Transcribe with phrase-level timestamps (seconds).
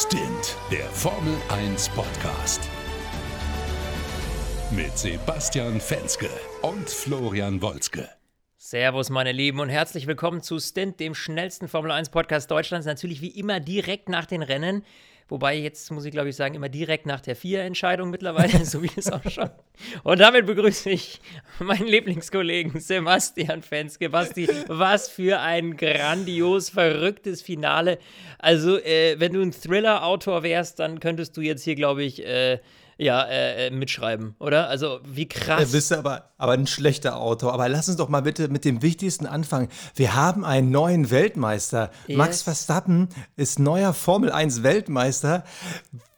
[0.00, 2.60] Stint, der Formel 1 Podcast.
[4.70, 6.30] Mit Sebastian Fenske
[6.62, 8.08] und Florian Wolzke.
[8.58, 12.86] Servus, meine Lieben, und herzlich willkommen zu Stint, dem schnellsten Formel 1 Podcast Deutschlands.
[12.86, 14.84] Natürlich wie immer direkt nach den Rennen.
[15.28, 18.90] Wobei jetzt muss ich glaube ich sagen, immer direkt nach der Vier-Entscheidung mittlerweile, so wie
[18.96, 19.50] es auch schon.
[20.02, 21.20] Und damit begrüße ich
[21.58, 24.08] meinen Lieblingskollegen Sebastian Fenske.
[24.08, 27.98] Basti, was für ein grandios verrücktes Finale.
[28.38, 32.58] Also, äh, wenn du ein Thriller-Autor wärst, dann könntest du jetzt hier, glaube ich, äh,
[32.98, 34.68] ja, äh, äh, mitschreiben, oder?
[34.68, 35.64] Also wie krass.
[35.66, 37.54] Du bist aber, aber ein schlechter Autor.
[37.54, 39.68] Aber lass uns doch mal bitte mit dem Wichtigsten anfangen.
[39.94, 41.90] Wir haben einen neuen Weltmeister.
[42.08, 42.18] Yes.
[42.18, 45.44] Max Verstappen ist neuer Formel 1 Weltmeister.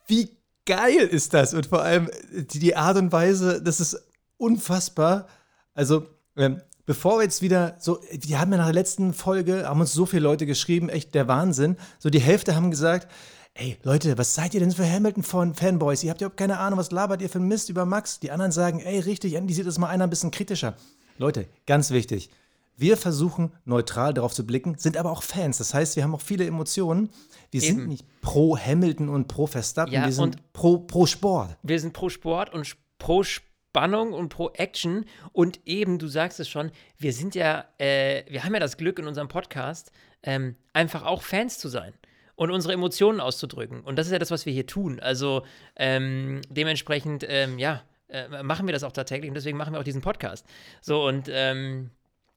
[0.07, 0.31] Wie
[0.65, 1.53] geil ist das?
[1.53, 4.03] Und vor allem die Art und Weise, das ist
[4.39, 5.27] unfassbar.
[5.75, 6.07] Also,
[6.39, 9.93] ähm, bevor wir jetzt wieder so, wir haben ja nach der letzten Folge, haben uns
[9.93, 11.77] so viele Leute geschrieben, echt der Wahnsinn.
[11.99, 13.07] So die Hälfte haben gesagt,
[13.55, 16.03] ey Leute, was seid ihr denn für Hamilton-Fanboys?
[16.03, 18.21] Ihr habt überhaupt keine Ahnung, was labert ihr für Mist über Max?
[18.21, 20.75] Die anderen sagen, ey, richtig, endlich sieht das mal einer ein bisschen kritischer.
[21.19, 22.31] Leute, ganz wichtig.
[22.77, 25.59] Wir versuchen neutral darauf zu blicken, sind aber auch Fans.
[25.59, 27.11] Das heißt, wir haben auch viele Emotionen.
[27.51, 27.77] Wir Eben.
[27.77, 31.59] sind nicht pro Hamilton und pro Verstappen, ja, wir sind pro, pro Sport.
[31.63, 35.05] Wir sind pro Sport und pro Spannung und pro Action.
[35.33, 38.99] Und eben, du sagst es schon, wir sind ja, äh, wir haben ja das Glück
[38.99, 41.93] in unserem Podcast, ähm, einfach auch Fans zu sein
[42.41, 43.83] und unsere Emotionen auszudrücken.
[43.83, 44.99] Und das ist ja das, was wir hier tun.
[44.99, 45.43] Also
[45.77, 49.85] ähm, dementsprechend, ähm, ja, äh, machen wir das auch tatsächlich und deswegen machen wir auch
[49.85, 50.47] diesen Podcast.
[50.81, 51.91] So und ähm,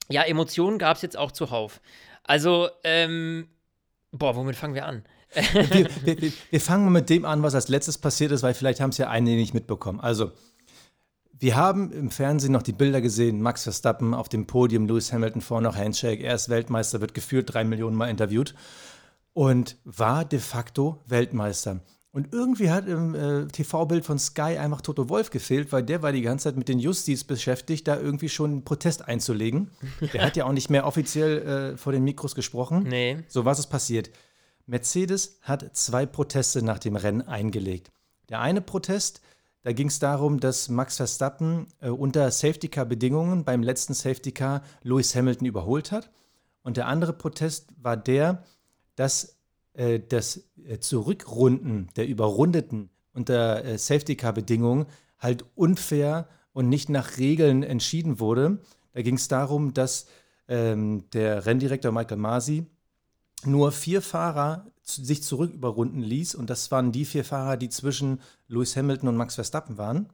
[0.10, 1.80] ja, Emotionen gab es jetzt auch zuhauf.
[2.26, 3.48] Also, ähm,
[4.12, 5.04] boah, womit fangen wir an?
[5.54, 8.90] wir, wir, wir, fangen mit dem an, was als letztes passiert ist, weil vielleicht haben
[8.90, 10.02] es ja einige nicht mitbekommen.
[10.02, 10.34] Also,
[11.32, 15.42] wir haben im Fernsehen noch die Bilder gesehen, Max Verstappen auf dem Podium, Lewis Hamilton
[15.42, 18.54] vorne noch Handshake, er ist Weltmeister, wird gefühlt drei Millionen Mal interviewt
[19.34, 21.82] und war de facto Weltmeister.
[22.12, 26.12] Und irgendwie hat im äh, TV-Bild von Sky einfach Toto Wolf gefehlt, weil der war
[26.12, 29.72] die ganze Zeit mit den Justis beschäftigt, da irgendwie schon einen Protest einzulegen.
[30.14, 32.84] Der hat ja auch nicht mehr offiziell äh, vor den Mikros gesprochen.
[32.84, 33.24] Nee.
[33.28, 34.12] So was ist passiert.
[34.68, 37.90] Mercedes hat zwei Proteste nach dem Rennen eingelegt.
[38.30, 39.22] Der eine Protest,
[39.64, 45.48] da ging es darum, dass Max Verstappen äh, unter Safety-Car-Bedingungen beim letzten Safety-Car Lewis Hamilton
[45.48, 46.12] überholt hat.
[46.62, 48.44] Und der andere Protest war der,
[48.96, 49.38] dass
[49.74, 54.86] äh, das äh, Zurückrunden der Überrundeten unter äh, Safety-Car-Bedingungen
[55.20, 58.60] halt unfair und nicht nach Regeln entschieden wurde.
[58.94, 60.08] Da ging es darum, dass
[60.48, 62.66] ähm, der Renndirektor Michael Masi
[63.46, 68.20] nur vier Fahrer sich zurück überrunden ließ und das waren die vier Fahrer, die zwischen
[68.48, 70.10] Lewis Hamilton und Max Verstappen waren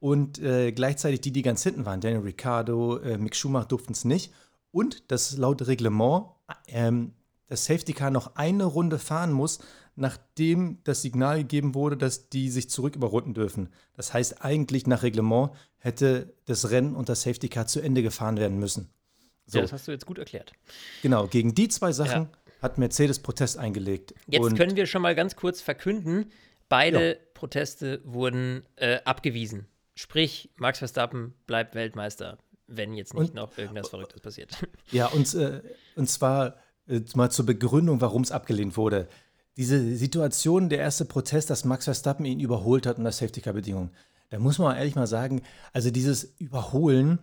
[0.00, 2.00] und äh, gleichzeitig die, die ganz hinten waren.
[2.00, 4.32] Daniel Ricciardo, äh, Mick Schumacher durften es nicht
[4.72, 6.26] und das laut Reglement
[6.68, 7.12] ähm,
[7.48, 9.60] das Safety Car noch eine Runde fahren muss,
[9.94, 13.70] nachdem das Signal gegeben wurde, dass die sich zurück überrunden dürfen.
[13.94, 18.36] Das heißt, eigentlich nach Reglement hätte das Rennen und das Safety Car zu Ende gefahren
[18.36, 18.90] werden müssen.
[19.46, 19.58] So.
[19.58, 20.52] Ja, das hast du jetzt gut erklärt.
[21.02, 22.28] Genau, gegen die zwei Sachen ja.
[22.62, 24.14] hat Mercedes Protest eingelegt.
[24.26, 26.30] Jetzt und können wir schon mal ganz kurz verkünden,
[26.68, 27.20] beide ja.
[27.32, 29.66] Proteste wurden äh, abgewiesen.
[29.94, 34.50] Sprich, Max Verstappen bleibt Weltmeister, wenn jetzt nicht und, noch irgendwas Verrücktes passiert.
[34.90, 35.62] Ja, und, äh,
[35.94, 36.56] und zwar
[37.14, 39.08] mal zur Begründung, warum es abgelehnt wurde.
[39.56, 43.90] Diese Situation, der erste Protest, dass Max Verstappen ihn überholt hat unter Safety-Car-Bedingungen,
[44.30, 45.42] da muss man ehrlich mal sagen,
[45.72, 47.18] also dieses Überholen,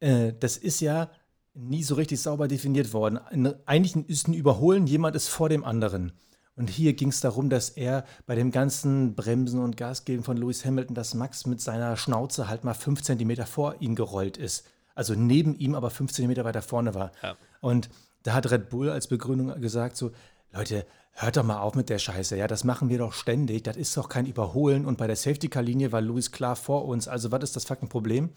[0.00, 1.10] äh, das ist ja
[1.54, 3.18] nie so richtig sauber definiert worden.
[3.66, 6.12] Eigentlich ist ein Überholen, jemand ist vor dem anderen.
[6.54, 10.64] Und hier ging es darum, dass er bei dem ganzen Bremsen und Gasgeben von Lewis
[10.64, 14.66] Hamilton, dass Max mit seiner Schnauze halt mal fünf Zentimeter vor ihm gerollt ist.
[14.94, 17.12] Also neben ihm, aber fünf Zentimeter weiter vorne war.
[17.22, 17.36] Ja.
[17.60, 17.88] Und
[18.28, 20.10] da hat Red Bull als Begründung gesagt, so,
[20.52, 23.78] Leute, hört doch mal auf mit der Scheiße, ja, das machen wir doch ständig, das
[23.78, 27.42] ist doch kein Überholen und bei der Safety-Car-Linie war Luis klar vor uns, also was
[27.42, 28.28] ist das fucking Problem?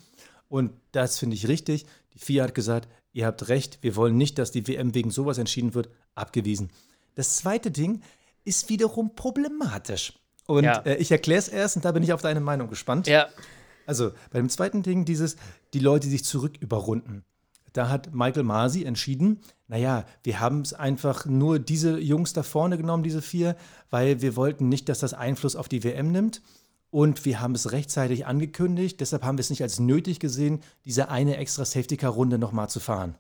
[0.47, 1.85] Und das finde ich richtig.
[2.13, 5.38] Die FIA hat gesagt, ihr habt recht, wir wollen nicht, dass die WM wegen sowas
[5.38, 6.69] entschieden wird, abgewiesen.
[7.16, 8.02] Das zweite Ding
[8.46, 10.14] ist wiederum problematisch.
[10.47, 10.78] Und ja.
[10.85, 13.08] äh, ich erkläre es erst und da bin ich auf deine Meinung gespannt.
[13.08, 13.28] Ja.
[13.85, 15.35] Also bei dem zweiten Ding, dieses,
[15.73, 17.26] die Leute sich zurück überrunden.
[17.73, 19.40] Da hat Michael Masi entschieden,
[19.72, 23.56] naja, wir haben es einfach nur diese Jungs da vorne genommen, diese vier,
[23.90, 26.41] weil wir wollten nicht, dass das Einfluss auf die WM nimmt.
[26.90, 31.08] Und wir haben es rechtzeitig angekündigt, deshalb haben wir es nicht als nötig gesehen, diese
[31.08, 33.16] eine extra Safety-Car-Runde nochmal zu fahren.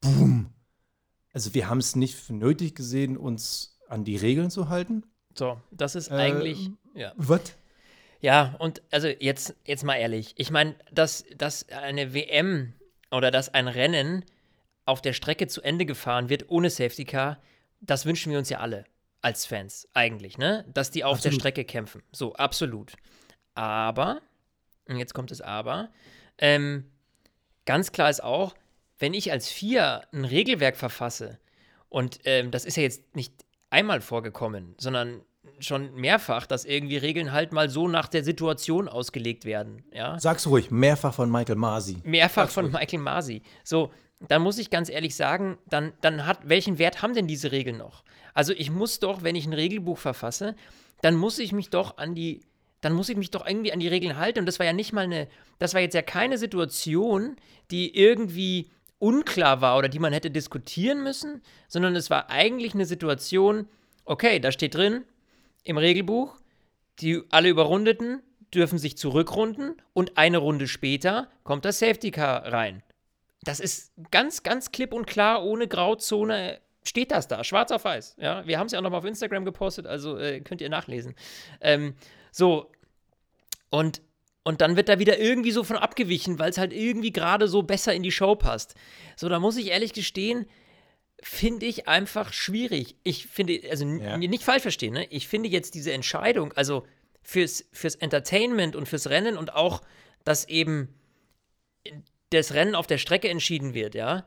[0.00, 0.46] Boom!
[1.34, 5.02] Also wir haben es nicht für nötig gesehen, uns an die Regeln zu halten.
[5.36, 6.70] So, das ist eigentlich.
[6.94, 7.12] Äh, ja.
[7.16, 7.52] Was?
[8.22, 10.32] Ja, und also jetzt, jetzt mal ehrlich.
[10.38, 12.72] Ich meine, dass, dass eine WM
[13.10, 14.24] oder dass ein Rennen
[14.84, 17.38] auf der Strecke zu Ende gefahren wird ohne Safety Car,
[17.80, 18.84] das wünschen wir uns ja alle.
[19.22, 20.64] als Fans, eigentlich, ne?
[20.74, 21.34] Dass die auf Absolut.
[21.34, 22.02] der Strecke kämpfen.
[22.10, 22.92] So, absolut.
[23.54, 24.20] Aber,
[24.88, 25.90] und jetzt kommt das Aber,
[26.38, 26.90] ähm,
[27.64, 28.54] ganz klar ist auch,
[28.98, 31.38] wenn ich als Vier ein Regelwerk verfasse,
[31.88, 33.32] und ähm, das ist ja jetzt nicht
[33.70, 35.22] einmal vorgekommen, sondern
[35.58, 40.18] schon mehrfach, dass irgendwie Regeln halt mal so nach der Situation ausgelegt werden, ja?
[40.18, 41.98] Sag's ruhig, mehrfach von Michael Masi.
[42.02, 43.42] Mehrfach von Michael Masi.
[43.62, 43.92] So,
[44.28, 47.76] dann muss ich ganz ehrlich sagen, dann, dann hat, welchen Wert haben denn diese Regeln
[47.76, 48.04] noch?
[48.34, 50.54] Also ich muss doch, wenn ich ein Regelbuch verfasse,
[51.02, 52.40] dann muss ich mich doch an die,
[52.80, 54.40] dann muss ich mich doch irgendwie an die Regeln halten.
[54.40, 55.28] Und das war ja nicht mal eine,
[55.58, 57.36] das war jetzt ja keine Situation,
[57.70, 62.86] die irgendwie unklar war oder die man hätte diskutieren müssen, sondern es war eigentlich eine
[62.86, 63.68] Situation,
[64.04, 65.04] okay, da steht drin
[65.64, 66.36] im Regelbuch,
[67.00, 68.22] die alle Überrundeten
[68.54, 72.82] dürfen sich zurückrunden und eine Runde später kommt das Safety Car rein.
[73.44, 78.16] Das ist ganz, ganz klipp und klar, ohne Grauzone steht das da, schwarz auf weiß.
[78.18, 81.14] Ja, wir haben es ja auch nochmal auf Instagram gepostet, also äh, könnt ihr nachlesen.
[81.60, 81.94] Ähm,
[82.30, 82.70] so,
[83.70, 84.02] und,
[84.44, 87.62] und dann wird da wieder irgendwie so von abgewichen, weil es halt irgendwie gerade so
[87.62, 88.74] besser in die Show passt.
[89.16, 90.46] So, da muss ich ehrlich gestehen,
[91.22, 92.96] finde ich einfach schwierig.
[93.04, 94.16] Ich finde, also Ja.
[94.16, 95.06] nicht falsch verstehen, ne?
[95.10, 96.84] Ich finde jetzt diese Entscheidung, also
[97.22, 99.82] fürs, fürs Entertainment und fürs Rennen und auch,
[100.24, 100.92] dass eben
[102.38, 104.24] das Rennen auf der Strecke entschieden wird, ja,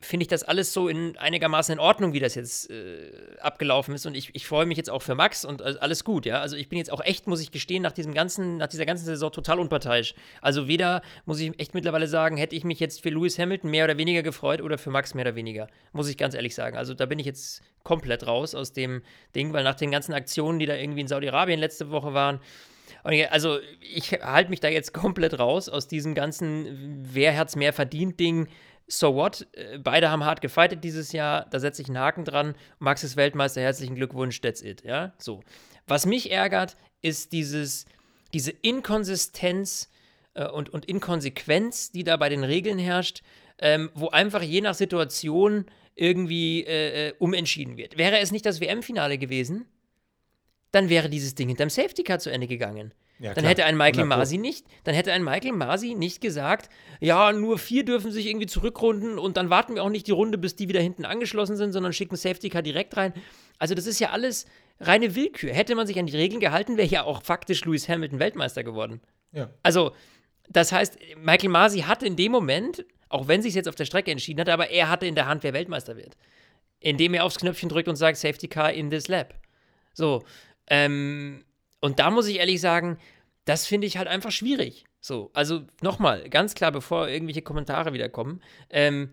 [0.00, 3.10] finde ich das alles so in einigermaßen in Ordnung, wie das jetzt äh,
[3.40, 4.06] abgelaufen ist.
[4.06, 6.40] Und ich, ich freue mich jetzt auch für Max und alles gut, ja.
[6.40, 9.04] Also ich bin jetzt auch echt, muss ich gestehen, nach diesem ganzen, nach dieser ganzen
[9.04, 10.14] Saison total unparteiisch.
[10.40, 13.84] Also weder, muss ich echt mittlerweile sagen, hätte ich mich jetzt für Lewis Hamilton mehr
[13.84, 15.66] oder weniger gefreut oder für Max mehr oder weniger.
[15.92, 16.76] Muss ich ganz ehrlich sagen.
[16.76, 19.02] Also da bin ich jetzt komplett raus aus dem
[19.34, 22.40] Ding, weil nach den ganzen Aktionen, die da irgendwie in Saudi-Arabien letzte Woche waren,
[23.02, 28.18] also ich halte mich da jetzt komplett raus aus diesem ganzen Wer hat's mehr verdient
[28.20, 28.48] Ding.
[28.86, 29.46] So what?
[29.52, 31.46] Äh, Beide haben hart gefightet dieses Jahr.
[31.50, 32.54] Da setze ich einen Haken dran.
[32.78, 33.60] Max ist Weltmeister.
[33.60, 34.40] Herzlichen Glückwunsch.
[34.40, 34.82] That's it.
[34.84, 35.42] Ja, so.
[35.86, 37.86] Was mich ärgert, ist dieses,
[38.34, 39.90] diese Inkonsistenz
[40.34, 43.22] äh, und, und Inkonsequenz, die da bei den Regeln herrscht,
[43.58, 47.98] ähm, wo einfach je nach Situation irgendwie äh, äh, umentschieden wird.
[47.98, 49.66] Wäre es nicht das WM-Finale gewesen,
[50.70, 52.92] dann wäre dieses Ding hinterm Safety Car zu Ende gegangen.
[53.20, 54.18] Ja, dann hätte ein Michael 100 Pro.
[54.20, 56.70] Masi nicht, dann hätte ein Michael Masi nicht gesagt,
[57.00, 60.38] ja, nur vier dürfen sich irgendwie zurückrunden und dann warten wir auch nicht die Runde,
[60.38, 63.12] bis die wieder hinten angeschlossen sind, sondern schicken Safety Car direkt rein.
[63.58, 64.46] Also das ist ja alles
[64.78, 65.52] reine Willkür.
[65.52, 69.00] Hätte man sich an die Regeln gehalten, wäre ja auch faktisch Lewis Hamilton Weltmeister geworden.
[69.32, 69.50] Ja.
[69.64, 69.92] Also,
[70.48, 74.12] das heißt, Michael Masi hatte in dem Moment, auch wenn sich jetzt auf der Strecke
[74.12, 76.16] entschieden hat, aber er hatte in der Hand, wer Weltmeister wird.
[76.78, 79.34] Indem er aufs Knöpfchen drückt und sagt, Safety Car in this lap.
[79.92, 80.22] So.
[80.70, 81.44] Ähm,
[81.80, 82.98] und da muss ich ehrlich sagen,
[83.44, 84.84] das finde ich halt einfach schwierig.
[85.00, 89.10] So, also nochmal, ganz klar, bevor irgendwelche Kommentare wieder kommen, ähm,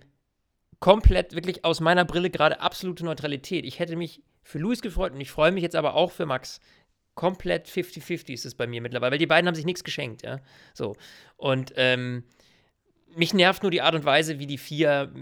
[0.79, 3.65] komplett wirklich aus meiner Brille gerade absolute Neutralität.
[3.65, 6.59] Ich hätte mich für Luis gefreut und ich freue mich jetzt aber auch für Max.
[7.13, 10.41] Komplett 50-50 ist es bei mir mittlerweile, weil die beiden haben sich nichts geschenkt, ja.
[10.73, 10.95] So.
[11.37, 12.25] Und ähm,
[13.15, 15.13] mich nervt nur die Art und Weise, wie die vier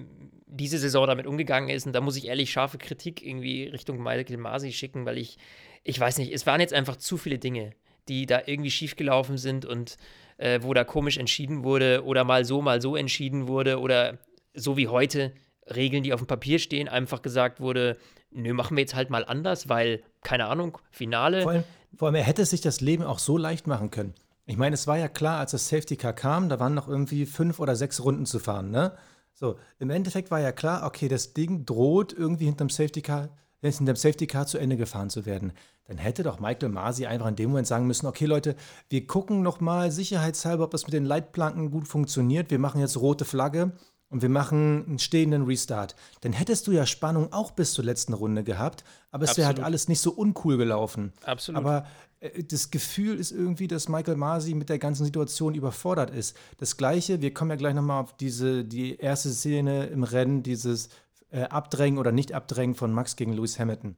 [0.54, 1.86] diese Saison damit umgegangen ist.
[1.86, 5.38] Und da muss ich ehrlich scharfe Kritik irgendwie Richtung Michael Masi schicken, weil ich,
[5.84, 7.72] ich weiß nicht, es waren jetzt einfach zu viele Dinge,
[8.08, 9.98] die da irgendwie schiefgelaufen sind und
[10.38, 14.20] äh, wo da komisch entschieden wurde oder mal so, mal so entschieden wurde oder
[14.54, 15.34] so wie heute
[15.74, 17.98] Regeln, die auf dem Papier stehen, einfach gesagt wurde,
[18.32, 21.44] nö, machen wir jetzt halt mal anders, weil, keine Ahnung, Finale.
[21.44, 21.64] Vor allem,
[21.96, 24.14] vor allem, er hätte sich das Leben auch so leicht machen können.
[24.46, 27.26] Ich meine, es war ja klar, als das Safety Car kam, da waren noch irgendwie
[27.26, 28.92] fünf oder sechs Runden zu fahren, ne?
[29.34, 33.30] So, im Endeffekt war ja klar, okay, das Ding droht irgendwie hinterm Safety Car,
[33.62, 35.54] hinterm Safety Car zu Ende gefahren zu werden.
[35.88, 38.56] Dann hätte doch Michael Masi einfach in dem Moment sagen müssen, okay Leute,
[38.90, 42.52] wir gucken noch mal sicherheitshalber, ob das mit den Leitplanken gut funktioniert.
[42.52, 43.74] Wir machen jetzt rote Flagge
[44.14, 45.96] und wir machen einen stehenden Restart.
[46.22, 49.60] Dann hättest du ja Spannung auch bis zur letzten Runde gehabt, aber es wäre halt
[49.60, 51.14] alles nicht so uncool gelaufen.
[51.26, 51.60] Absolut.
[51.60, 51.88] Aber
[52.20, 56.38] äh, das Gefühl ist irgendwie, dass Michael Masi mit der ganzen Situation überfordert ist.
[56.60, 60.90] Das Gleiche, wir kommen ja gleich nochmal auf diese, die erste Szene im Rennen, dieses
[61.32, 63.98] äh, Abdrängen oder Nicht-Abdrängen von Max gegen Lewis Hamilton.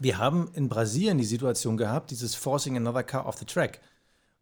[0.00, 3.80] Wir haben in Brasilien die Situation gehabt, dieses Forcing another car off the track,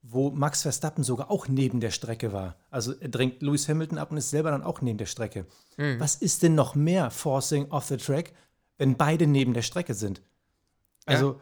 [0.06, 2.56] wo Max Verstappen sogar auch neben der Strecke war.
[2.70, 5.46] Also er drängt Lewis Hamilton ab und ist selber dann auch neben der Strecke.
[5.76, 8.32] Was ist denn noch mehr Forcing off the track,
[8.76, 10.20] wenn beide neben der Strecke sind?
[11.06, 11.40] Also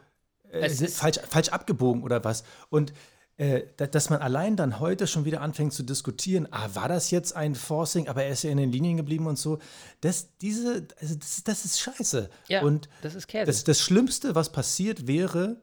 [0.49, 2.43] äh, sind ist- falsch, falsch abgebogen oder was?
[2.69, 2.93] Und
[3.35, 7.11] äh, da- dass man allein dann heute schon wieder anfängt zu diskutieren, ah, war das
[7.11, 9.59] jetzt ein Forcing, aber er ist ja in den Linien geblieben und so.
[10.01, 12.29] Das, diese, also das, das ist scheiße.
[12.47, 13.45] Ja, und das ist Käse.
[13.47, 15.57] das, das Schlimmste, was passiert wäre,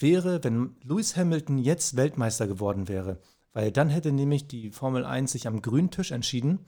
[0.00, 3.18] wäre, wenn Lewis Hamilton jetzt Weltmeister geworden wäre.
[3.52, 6.60] Weil dann hätte nämlich die Formel 1 sich am grünen Tisch entschieden,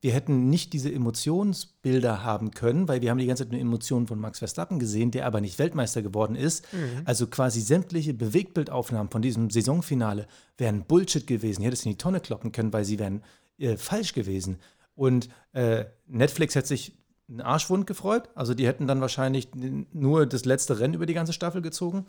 [0.00, 4.06] wir hätten nicht diese Emotionsbilder haben können, weil wir haben die ganze Zeit eine Emotion
[4.06, 6.70] von Max Verstappen gesehen, der aber nicht Weltmeister geworden ist.
[6.72, 7.02] Mhm.
[7.06, 10.26] Also quasi sämtliche Bewegtbildaufnahmen von diesem Saisonfinale
[10.58, 11.62] wären Bullshit gewesen.
[11.62, 13.22] Ich hätte es in die Tonne kloppen können, weil sie wären
[13.58, 14.58] äh, falsch gewesen.
[14.94, 16.92] Und äh, Netflix hätte sich
[17.28, 18.28] einen Arschwund gefreut.
[18.34, 22.06] Also die hätten dann wahrscheinlich nur das letzte Rennen über die ganze Staffel gezogen.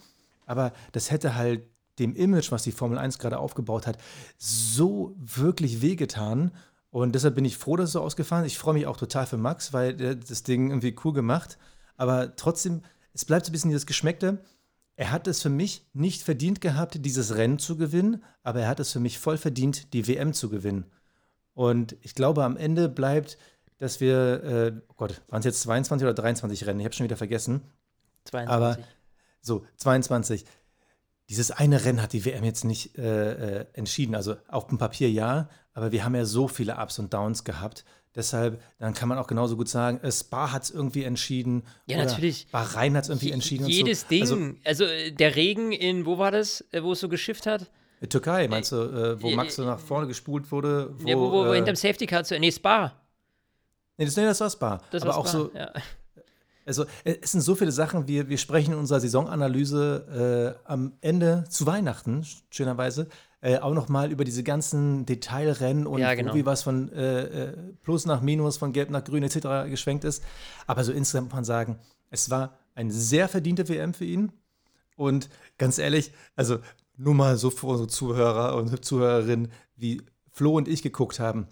[0.48, 1.62] Aber das hätte halt
[2.00, 3.98] dem Image, was die Formel 1 gerade aufgebaut hat,
[4.38, 6.52] so wirklich wehgetan.
[6.90, 8.54] Und deshalb bin ich froh, dass es so ausgefallen ist.
[8.54, 11.60] Ich freue mich auch total für Max, weil hat das Ding irgendwie cool gemacht.
[11.96, 12.82] Aber trotzdem,
[13.14, 14.40] es bleibt so ein bisschen dieses Geschmeckte.
[14.96, 18.80] Er hat es für mich nicht verdient gehabt, dieses Rennen zu gewinnen, aber er hat
[18.80, 20.86] es für mich voll verdient, die WM zu gewinnen.
[21.54, 23.38] Und ich glaube, am Ende bleibt,
[23.78, 26.80] dass wir, äh, oh Gott, waren es jetzt 22 oder 23 Rennen?
[26.80, 27.62] Ich habe schon wieder vergessen.
[28.26, 28.52] 22.
[28.52, 28.78] Aber
[29.48, 30.46] so, 22.
[31.30, 34.16] Dieses eine Rennen hat die WM jetzt nicht äh, äh, entschieden.
[34.16, 37.84] Also auf dem Papier ja, aber wir haben ja so viele Ups und Downs gehabt.
[38.16, 41.64] Deshalb, dann kann man auch genauso gut sagen, äh, Spa hat es irgendwie entschieden.
[41.86, 42.48] Ja, natürlich.
[42.52, 43.66] Bahrain hat es irgendwie entschieden.
[43.66, 44.08] und Jedes so.
[44.08, 44.22] Ding.
[44.22, 47.70] Also, Also, äh, der Regen in, wo war das, wo es so geschifft hat?
[48.10, 50.94] Türkei, meinst du, äh, wo äh, Max so nach vorne gespult wurde?
[51.00, 52.40] Wo, ja, wo, wo, wo hinterm Safety Car zu.
[52.40, 52.94] Nee, Spa.
[53.98, 54.82] nee, das, nee, das war Spa.
[54.92, 55.38] Das aber war auch Spa.
[55.38, 55.72] so, Ja.
[56.68, 60.94] Also äh, es sind so viele Sachen, wir, wir sprechen in unserer Saisonanalyse äh, am
[61.02, 63.08] Ende zu Weihnachten, schönerweise,
[63.42, 66.34] äh, auch nochmal über diese ganzen Detailrennen und Ja, genau.
[66.34, 69.70] wie was von äh, äh, Plus nach Minus, von Gelb nach Grün etc.
[69.70, 70.24] geschwenkt ist.
[70.66, 74.32] Aber so insgesamt muss man sagen, es war eine sehr verdiente WM für ihn.
[74.96, 76.60] Und ganz ehrlich, also
[76.98, 81.48] nur mal so für unsere Zuhörer und Zuhörerinnen, wie Flo und ich geguckt haben,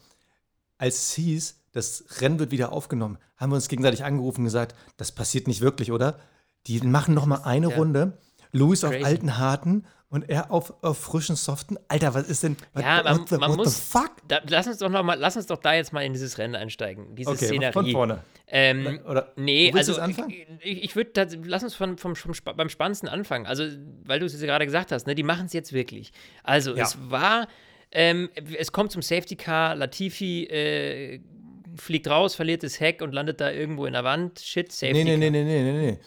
[0.77, 4.75] als es hieß, das Rennen wird wieder aufgenommen, haben wir uns gegenseitig angerufen und gesagt,
[4.97, 6.19] das passiert nicht wirklich, oder?
[6.67, 7.75] Die machen noch mal eine Ja.
[7.75, 8.17] Runde.
[8.51, 11.75] Louis auf alten Harten und er auf, auf frischen Soften.
[11.89, 12.55] Alter, was ist denn?
[12.73, 13.75] What, Ja, man, what the, man what muss.
[13.75, 14.11] the fuck?
[14.29, 16.55] Da, lass uns doch noch mal, lass uns doch da jetzt mal in dieses Rennen
[16.55, 17.13] einsteigen.
[17.15, 17.73] Diese Okay, Szenerie.
[17.73, 18.19] von vorne.
[18.47, 19.99] Ähm, Oder, Nee, also
[20.61, 23.45] ich, ich würde, lass uns von, vom, vom, beim Spannendsten anfangen.
[23.45, 23.65] Also,
[24.05, 26.13] weil du es jetzt gerade gesagt hast, ne, die machen es jetzt wirklich.
[26.43, 26.83] Also, Ja.
[26.83, 27.47] es war,
[27.91, 31.19] ähm, es kommt zum Safety Car, Latifi äh,
[31.75, 34.39] fliegt raus, verliert das Heck und landet da irgendwo in der Wand.
[34.39, 35.99] Shit, Safety Nee, nee, nee, nee, nee, nee, nee.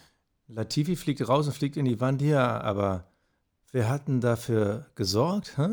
[0.48, 3.04] Latifi fliegt raus und fliegt in die Wand, ja, aber
[3.72, 5.58] wer hat denn dafür gesorgt?
[5.58, 5.66] Hä?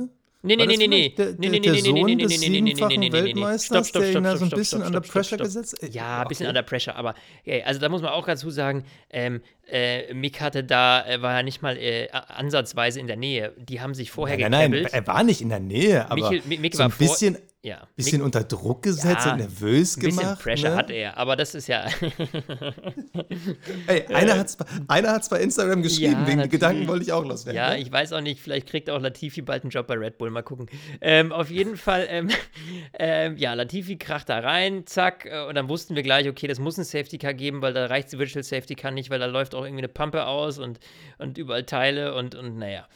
[0.47, 1.09] Nee, nee, nee, nee, nee.
[1.09, 2.67] Der, Nee, nee, nee, der nee, nee, Sohn nee, nee, des nee, nee, nee, nee,
[2.75, 3.25] siebenfachen nee, nee, nee, nee.
[3.41, 5.45] Weltmeisters, Stopp, stopp, der ihn da so ein bisschen stopp, under stopp, pressure stopp.
[5.47, 6.49] gesetzt Äh, Ja, ein bisschen okay.
[6.49, 10.63] under pressure, aber ey, also da muss man auch dazu sagen, ähm, äh, Mick hatte
[10.63, 13.53] da, äh, war ja nicht mal äh, ansatzweise in der Nähe.
[13.57, 14.93] Die haben sich vorher Nein, nein, gekäppelt.
[14.93, 17.87] er war nicht in der Nähe, aber Michel- Mi- Mick so ein vor- bisschen, ja,
[17.95, 20.43] bisschen unter Druck gesetzt Ja, und nervös ein bisschen gemacht.
[20.43, 20.75] Pressure ne?
[20.75, 21.85] hat er, aber das ist ja.
[23.87, 24.57] Ey, einer hat es
[24.87, 26.51] einer hat's bei Instagram geschrieben, Ja, wegen natürlich.
[26.51, 27.57] Gedanken wollte ich auch loswerden.
[27.57, 27.79] ja, ne?
[27.79, 30.43] ich weiß auch nicht, vielleicht kriegt auch Latifi bald einen Job bei Red Bull, mal
[30.43, 30.67] gucken.
[31.01, 32.29] Ähm, auf jeden Fall, ähm,
[32.99, 36.59] ähm, ja, Latifi kracht da rein, zack, äh, und dann wussten wir gleich, okay, das
[36.59, 39.25] muss ein Safety Car geben, weil da reicht die Virtual Safety Car nicht, weil da
[39.25, 40.79] läuft auch irgendwie eine Pampe aus und,
[41.17, 42.87] und überall Teile und, und naja.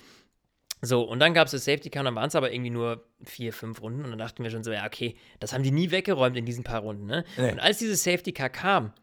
[0.81, 3.05] So, und dann gab es das Safety Car, und dann waren es aber irgendwie nur
[3.23, 5.91] vier, fünf Runden und dann dachten wir schon so, ja, okay, das haben die nie
[5.91, 7.25] weggeräumt in diesen paar Runden, ne?
[7.37, 7.51] Nee.
[7.51, 8.93] Und als dieses Safety Car kam,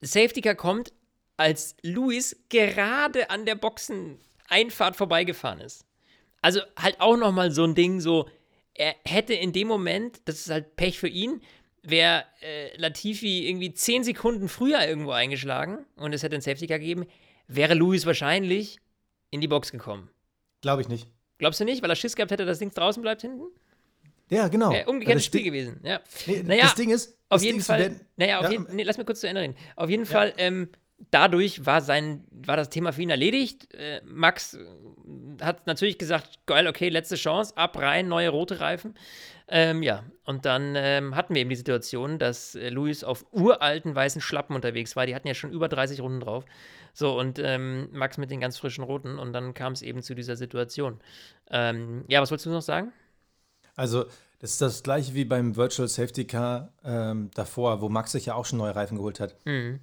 [0.00, 0.92] Safety Car kommt,
[1.36, 5.84] als Luis gerade an der Boxeneinfahrt vorbeigefahren ist.
[6.40, 8.28] Also halt auch nochmal so ein Ding, so,
[8.74, 11.40] er hätte in dem Moment, das ist halt Pech für ihn,
[11.82, 16.78] wäre äh, Latifi irgendwie zehn Sekunden früher irgendwo eingeschlagen und es hätte ein Safety Car
[16.78, 17.06] gegeben,
[17.48, 18.78] wäre Luis wahrscheinlich
[19.30, 20.10] in die Box gekommen.
[20.60, 21.08] Glaube ich nicht.
[21.38, 23.42] Glaubst du nicht, weil er Schiss gehabt hätte, dass das Ding draußen bleibt hinten?
[24.30, 24.72] Ja, genau.
[24.72, 26.00] Äh, Ja, umgekehrtes Spiel Ding- gewesen, ja.
[26.26, 28.98] Nee, Naja, das Ding ist, Auf jeden Ding Fall, naja, auf ja, jeden, nee, lass
[28.98, 29.56] mir kurz zu Ende reden.
[29.76, 30.68] Auf jeden Fall, ähm,
[31.10, 33.72] dadurch war sein, war das Thema für ihn erledigt.
[33.74, 34.64] Äh, Max äh,
[35.42, 38.94] hat natürlich gesagt, geil, okay, letzte Chance, ab rein, neue rote Reifen.
[39.48, 43.94] Ähm, ja, und dann ähm, hatten wir eben die Situation, dass äh, Luis auf uralten
[43.94, 45.06] weißen Schlappen unterwegs war.
[45.06, 46.44] Die hatten ja schon über 30 Runden drauf.
[46.92, 49.18] So, und ähm, Max mit den ganz frischen roten.
[49.18, 50.98] Und dann kam es eben zu dieser Situation.
[51.50, 52.92] Ähm, ja, was wolltest du noch sagen?
[53.76, 54.06] Also,
[54.40, 58.34] das ist das gleiche wie beim Virtual Safety Car ähm, davor, wo Max sich ja
[58.34, 59.36] auch schon neue Reifen geholt hat.
[59.44, 59.80] Mhm.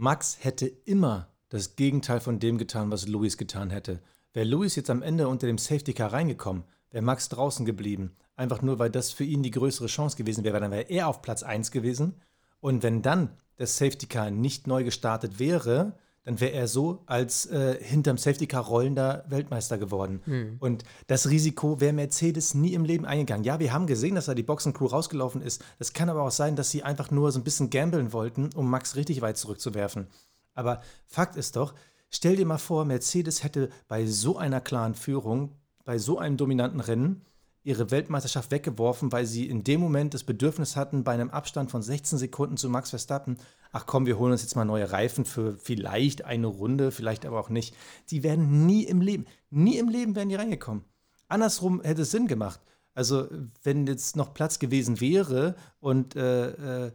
[0.00, 4.00] Max hätte immer das Gegenteil von dem getan, was Luis getan hätte.
[4.32, 6.62] Wäre Luis jetzt am Ende unter dem Safety Car reingekommen,
[6.92, 8.14] wäre Max draußen geblieben.
[8.36, 11.08] Einfach nur, weil das für ihn die größere Chance gewesen wäre, weil dann wäre er
[11.08, 12.14] auf Platz 1 gewesen.
[12.60, 17.46] Und wenn dann das Safety Car nicht neu gestartet wäre, dann wäre er so als
[17.46, 20.20] äh, hinterm Safety Car rollender Weltmeister geworden.
[20.60, 23.44] Und das Risiko wäre Mercedes nie im Leben eingegangen.
[23.44, 25.64] Ja, wir haben gesehen, dass da die Boxencrew rausgelaufen ist.
[25.78, 28.68] Das kann aber auch sein, dass sie einfach nur so ein bisschen gambeln wollten, um
[28.68, 30.06] Max richtig weit zurückzuwerfen.
[30.52, 31.72] Aber Fakt ist doch,
[32.10, 35.52] stell dir mal vor, Mercedes hätte bei so einer klaren Führung,
[35.86, 37.24] bei so einem dominanten Rennen
[37.68, 41.82] ihre Weltmeisterschaft weggeworfen, weil sie in dem Moment das Bedürfnis hatten, bei einem Abstand von
[41.82, 43.36] 16 Sekunden zu Max Verstappen,
[43.72, 47.38] ach komm, wir holen uns jetzt mal neue Reifen für vielleicht eine Runde, vielleicht aber
[47.38, 47.76] auch nicht.
[48.08, 50.82] Die werden nie im Leben, nie im Leben wären die reingekommen.
[51.28, 52.58] Andersrum hätte es Sinn gemacht.
[52.94, 53.28] Also,
[53.62, 56.92] wenn jetzt noch Platz gewesen wäre und äh, äh,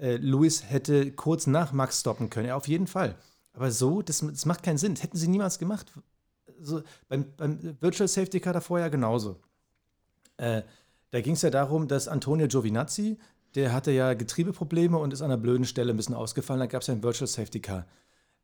[0.00, 3.16] äh, Lewis hätte kurz nach Max stoppen können, ja, auf jeden Fall.
[3.52, 4.94] Aber so, das, das macht keinen Sinn.
[4.94, 5.92] Das hätten sie niemals gemacht.
[6.60, 9.40] So, beim, beim Virtual Safety Car davor ja genauso.
[10.36, 10.62] Äh,
[11.10, 13.18] da ging es ja darum, dass Antonio Giovinazzi,
[13.54, 16.60] der hatte ja Getriebeprobleme und ist an einer blöden Stelle ein bisschen ausgefallen.
[16.60, 17.86] Da gab es ja ein Virtual Safety Car.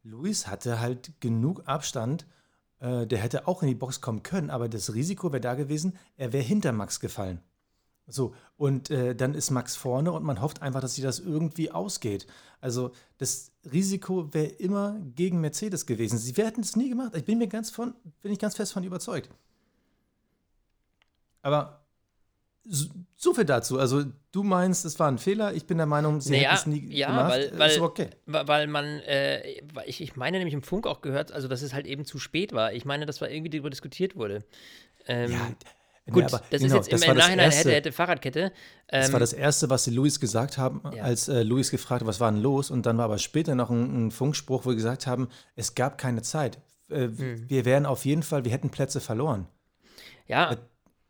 [0.03, 2.27] Luis hatte halt genug Abstand,
[2.81, 5.97] äh, der hätte auch in die Box kommen können, aber das Risiko wäre da gewesen,
[6.17, 7.41] er wäre hinter Max gefallen.
[8.07, 11.71] So, und äh, dann ist Max vorne und man hofft einfach, dass sich das irgendwie
[11.71, 12.27] ausgeht.
[12.61, 16.17] Also das Risiko wäre immer gegen Mercedes gewesen.
[16.17, 17.15] Sie hätten es nie gemacht.
[17.15, 19.29] Ich bin mir ganz von, bin ich ganz fest von überzeugt.
[21.43, 21.79] Aber
[23.17, 23.79] so viel dazu.
[23.79, 25.55] Also du meinst, es war ein Fehler.
[25.55, 27.31] Ich bin der Meinung, sie naja, es nie ja, gemacht.
[27.31, 28.11] Weil, weil, okay.
[28.27, 29.43] weil man, äh,
[29.87, 32.53] ich, ich meine nämlich im Funk auch gehört, also dass es halt eben zu spät
[32.53, 32.73] war.
[32.73, 34.45] Ich meine, das war irgendwie darüber diskutiert wurde.
[35.07, 35.49] Ähm, ja,
[36.11, 38.41] Gut, nee, das genau, ist jetzt im Nachhinein erste, hätte, hätte Fahrradkette.
[38.41, 38.51] Ähm,
[38.89, 41.03] das war ähm, das Erste, was sie Luis gesagt haben, ja.
[41.03, 42.71] als äh, Luis gefragt hat, was war denn los?
[42.71, 45.99] Und dann war aber später noch ein, ein Funkspruch, wo sie gesagt haben, es gab
[45.99, 46.61] keine Zeit.
[46.89, 47.51] Äh, hm.
[47.51, 49.49] Wir wären auf jeden Fall, wir hätten Plätze verloren.
[50.27, 50.57] Ja.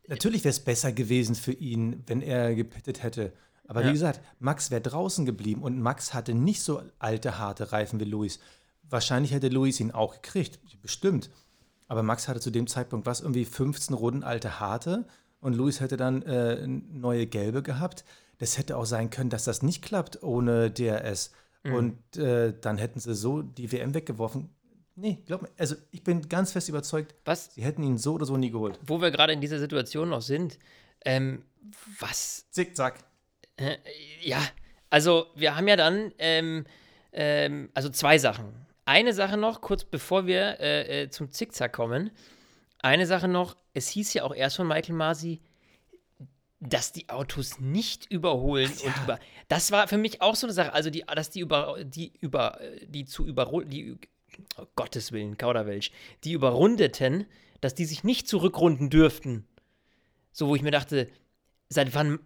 [0.09, 3.31] Natürlich wäre es besser gewesen für ihn, wenn er gepittet hätte.
[3.67, 3.87] Aber ja.
[3.87, 8.05] wie gesagt, Max wäre draußen geblieben und Max hatte nicht so alte, harte Reifen wie
[8.05, 8.39] Luis.
[8.89, 11.29] Wahrscheinlich hätte Luis ihn auch gekriegt, bestimmt.
[11.87, 15.05] Aber Max hatte zu dem Zeitpunkt was irgendwie 15 Runden alte harte
[15.39, 18.03] und Luis hätte dann äh, neue gelbe gehabt.
[18.39, 21.31] Das hätte auch sein können, dass das nicht klappt ohne DRS.
[21.63, 21.73] Mhm.
[21.73, 24.49] Und äh, dann hätten sie so die WM weggeworfen.
[24.99, 27.53] Nee, glaub mir, also ich bin ganz fest überzeugt, was?
[27.53, 28.79] sie hätten ihn so oder so nie geholt.
[28.85, 30.59] Wo wir gerade in dieser Situation noch sind,
[31.05, 31.43] ähm,
[31.99, 32.49] was?
[32.51, 32.99] Zickzack.
[33.55, 33.77] Äh,
[34.21, 34.41] ja,
[34.89, 36.65] also wir haben ja dann, ähm,
[37.13, 38.53] ähm, also zwei Sachen
[38.89, 42.09] eine Sache noch, kurz bevor wir äh, äh, zum Zickzack kommen.
[42.79, 45.41] Eine Sache noch, es hieß ja auch erst von Michael Masi,
[46.59, 48.87] dass die Autos nicht überholen ja.
[48.87, 49.19] und über.
[49.47, 52.59] Das war für mich auch so eine Sache, also die, dass die über, die über,
[52.87, 53.99] die zu überrunden, die,
[54.57, 55.91] oh Gottes Willen, Kauderwelsch,
[56.23, 57.25] die überrundeten,
[57.61, 59.45] dass die sich nicht zurückrunden dürften.
[60.31, 61.09] So, wo ich mir dachte,
[61.69, 62.19] seit wann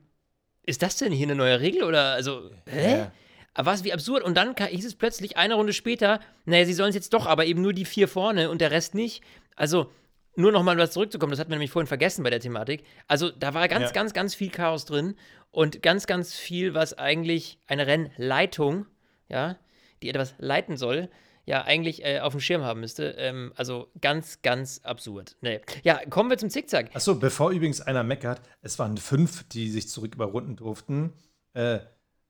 [0.65, 2.91] ist das denn hier eine neue Regel oder, also, hä?
[2.91, 3.11] Ja.
[3.53, 4.23] Aber was wie absurd.
[4.23, 7.45] Und dann hieß es plötzlich eine Runde später, naja, sie sollen es jetzt doch, aber
[7.45, 9.23] eben nur die vier vorne und der Rest nicht.
[9.55, 9.91] Also,
[10.35, 12.83] nur nochmal was zurückzukommen, das hatten wir nämlich vorhin vergessen bei der Thematik.
[13.07, 13.91] Also, da war ganz, ja.
[13.91, 15.15] ganz, ganz viel Chaos drin
[15.51, 18.87] und ganz, ganz viel, was eigentlich eine Rennleitung,
[19.29, 19.57] ja,
[20.01, 21.09] die etwas leiten soll,
[21.45, 23.15] ja, eigentlich äh, auf dem Schirm haben müsste.
[23.17, 25.35] Ähm, also ganz, ganz absurd.
[25.41, 25.61] Nee.
[25.83, 26.95] Ja, kommen wir zum Zickzack.
[26.95, 31.13] Achso, bevor übrigens einer meckert, es waren fünf, die sich zurück überrunden durften.
[31.53, 31.79] Äh,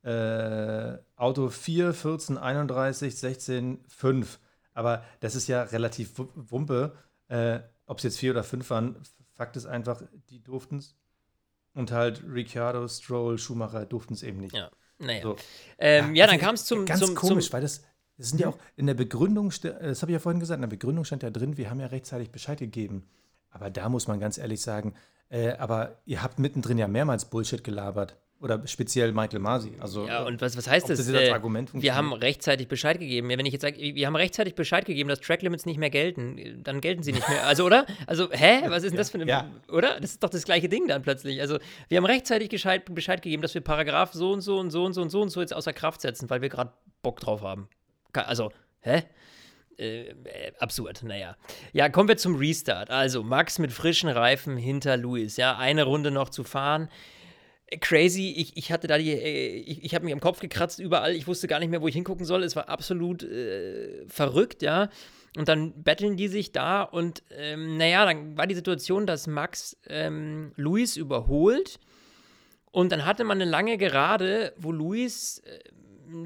[0.03, 4.39] äh, Auto 4, 14, 31, 16, 5.
[4.73, 6.97] Aber das ist ja relativ wumpe.
[7.27, 8.95] Äh, Ob es jetzt 4 oder 5 waren,
[9.33, 10.95] Fakt ist einfach, die durften es.
[11.73, 14.55] Und halt Ricciardo, Stroll, Schumacher durften es eben nicht.
[14.55, 15.23] Ja, naja.
[15.23, 15.37] So.
[15.79, 16.85] Ähm, ja, ja, dann kam es zum.
[16.85, 17.83] Ganz zum, komisch, zum weil das,
[18.17, 20.67] das sind ja auch in der Begründung, das habe ich ja vorhin gesagt, in der
[20.67, 23.07] Begründung stand ja drin, wir haben ja rechtzeitig Bescheid gegeben.
[23.49, 24.93] Aber da muss man ganz ehrlich sagen,
[25.29, 28.17] äh, aber ihr habt mittendrin ja mehrmals Bullshit gelabert.
[28.43, 29.71] Oder speziell Michael Masi.
[29.79, 30.97] Also, ja, und was, was heißt das?
[30.97, 33.29] das äh, Argument wir haben rechtzeitig Bescheid gegeben.
[33.29, 36.61] Ja, wenn ich jetzt sage, wir haben rechtzeitig Bescheid gegeben, dass Tracklimits nicht mehr gelten,
[36.61, 37.47] dann gelten sie nicht mehr.
[37.47, 37.85] Also, oder?
[38.05, 38.63] Also, hä?
[38.67, 39.29] Was ist denn das für eine.
[39.31, 39.49] Ja.
[39.69, 39.97] Oder?
[40.01, 41.39] Das ist doch das gleiche Ding dann plötzlich.
[41.39, 44.83] Also, wir haben rechtzeitig Bescheid, Bescheid gegeben, dass wir Paragraph so und so und so
[44.83, 47.43] und so und so und so jetzt außer Kraft setzen, weil wir gerade Bock drauf
[47.43, 47.69] haben.
[48.13, 49.03] Also, hä?
[49.77, 50.13] Äh, äh,
[50.59, 51.35] absurd, naja.
[51.71, 52.89] Ja, kommen wir zum Restart.
[52.89, 55.37] Also, Max mit frischen Reifen hinter Luis.
[55.37, 56.89] Ja, eine Runde noch zu fahren
[57.79, 58.33] crazy.
[58.37, 61.13] Ich, ich hatte da die, äh, ich, ich habe mich am Kopf gekratzt überall.
[61.13, 62.43] Ich wusste gar nicht mehr, wo ich hingucken soll.
[62.43, 64.89] Es war absolut äh, verrückt, ja.
[65.35, 69.77] Und dann betteln die sich da und ähm, naja, dann war die Situation, dass Max
[69.87, 71.79] ähm, Luis überholt.
[72.71, 75.59] Und dann hatte man eine lange Gerade, wo Luis äh,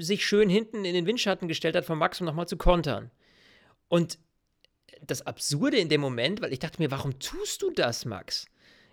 [0.00, 3.10] sich schön hinten in den Windschatten gestellt hat von Max, um nochmal zu kontern.
[3.88, 4.18] Und
[5.00, 8.46] das Absurde in dem Moment, weil ich dachte mir, warum tust du das, Max?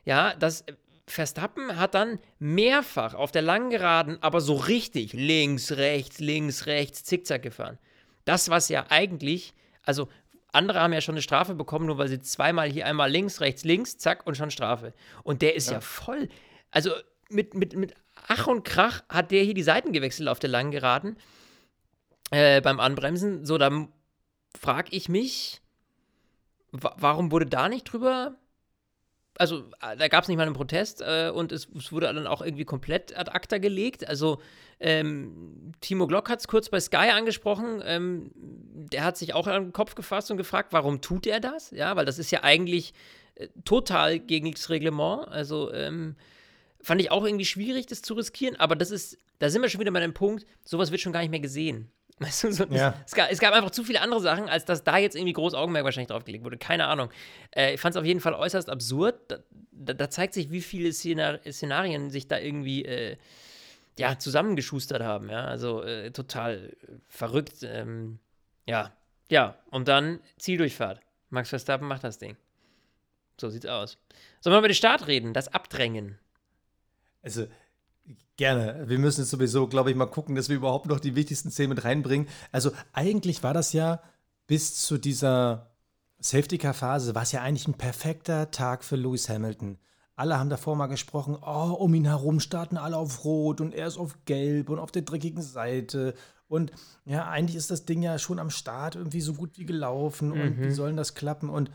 [0.03, 0.65] Ja, das
[1.07, 7.03] Verstappen hat dann mehrfach auf der langen Geraden, aber so richtig links, rechts, links, rechts,
[7.03, 7.77] zickzack gefahren.
[8.23, 9.53] Das, was ja eigentlich,
[9.83, 10.07] also
[10.51, 13.63] andere haben ja schon eine Strafe bekommen, nur weil sie zweimal hier einmal links, rechts,
[13.63, 14.93] links, zack und schon Strafe.
[15.23, 16.29] Und der ist ja, ja voll.
[16.71, 16.91] Also
[17.29, 17.93] mit, mit, mit
[18.27, 21.17] Ach und Krach hat der hier die Seiten gewechselt auf der langen Geraden
[22.31, 23.45] äh, beim Anbremsen.
[23.45, 23.89] So, dann
[24.59, 25.61] frage ich mich,
[26.71, 28.37] warum wurde da nicht drüber
[29.37, 32.27] also äh, da gab es nicht mal einen Protest äh, und es, es, wurde dann
[32.27, 34.07] auch irgendwie komplett ad acta gelegt.
[34.07, 34.41] Also
[34.79, 37.81] ähm, Timo Glock hat es kurz bei Sky angesprochen.
[37.85, 41.71] Ähm, der hat sich auch an den Kopf gefasst und gefragt, warum tut er das?
[41.71, 42.93] Ja, weil das ist ja eigentlich
[43.35, 45.27] äh, total gegen das Reglement.
[45.27, 46.15] Also ähm,
[46.85, 48.55] fand ich auch irgendwie schwierig, das zu riskieren.
[48.57, 51.21] Aber das ist, da sind wir schon wieder bei dem Punkt, sowas wird schon gar
[51.21, 51.89] nicht mehr gesehen.
[52.19, 52.93] Weißt du, so, ja.
[53.05, 55.55] es, gab, es, gab, einfach zu viele andere Sachen, als dass da jetzt irgendwie groß
[55.55, 56.57] Augenmerk wahrscheinlich drauf gelegt wurde.
[56.57, 57.09] Keine Ahnung.
[57.51, 59.15] Äh, ich fand es auf jeden Fall äußerst absurd.
[59.27, 59.39] Da,
[59.71, 63.17] da, da, zeigt sich, wie viele Szenar Szenarien sich da irgendwie äh,
[63.97, 65.29] ja, zusammengeschustert haben.
[65.29, 65.45] Ja?
[65.45, 66.77] Also äh, total
[67.09, 67.63] verrückt.
[67.63, 68.19] Ähm,
[68.67, 68.93] ja,
[69.29, 69.57] ja.
[69.71, 71.01] Und dann Zieldurchfahrt.
[71.31, 72.37] Max Verstappen macht das Ding.
[73.41, 73.97] So sieht's aus.
[74.39, 75.33] Sollen wir über den Start reden?
[75.33, 76.19] Das Abdrängen.
[77.25, 77.47] Also,
[78.37, 78.83] Gerne.
[78.87, 81.69] Wir müssen jetzt sowieso, glaube ich, mal gucken, dass wir überhaupt noch die wichtigsten Szenen
[81.69, 82.27] mit reinbringen.
[82.51, 84.01] Also eigentlich war das ja
[84.45, 85.71] bis zu dieser
[86.19, 89.77] Safety-Car-Phase, war es ja eigentlich ein perfekter Tag für Lewis Hamilton.
[90.17, 93.87] Alle haben davor mal gesprochen, oh, um ihn herum starten alle auf Rot und er
[93.87, 96.13] ist auf Gelb und auf der dreckigen Seite.
[96.47, 96.71] Und
[97.05, 100.41] ja, eigentlich ist das Ding ja schon am Start irgendwie so gut wie gelaufen mhm.
[100.41, 101.49] und wie sollen das klappen?
[101.49, 101.71] Und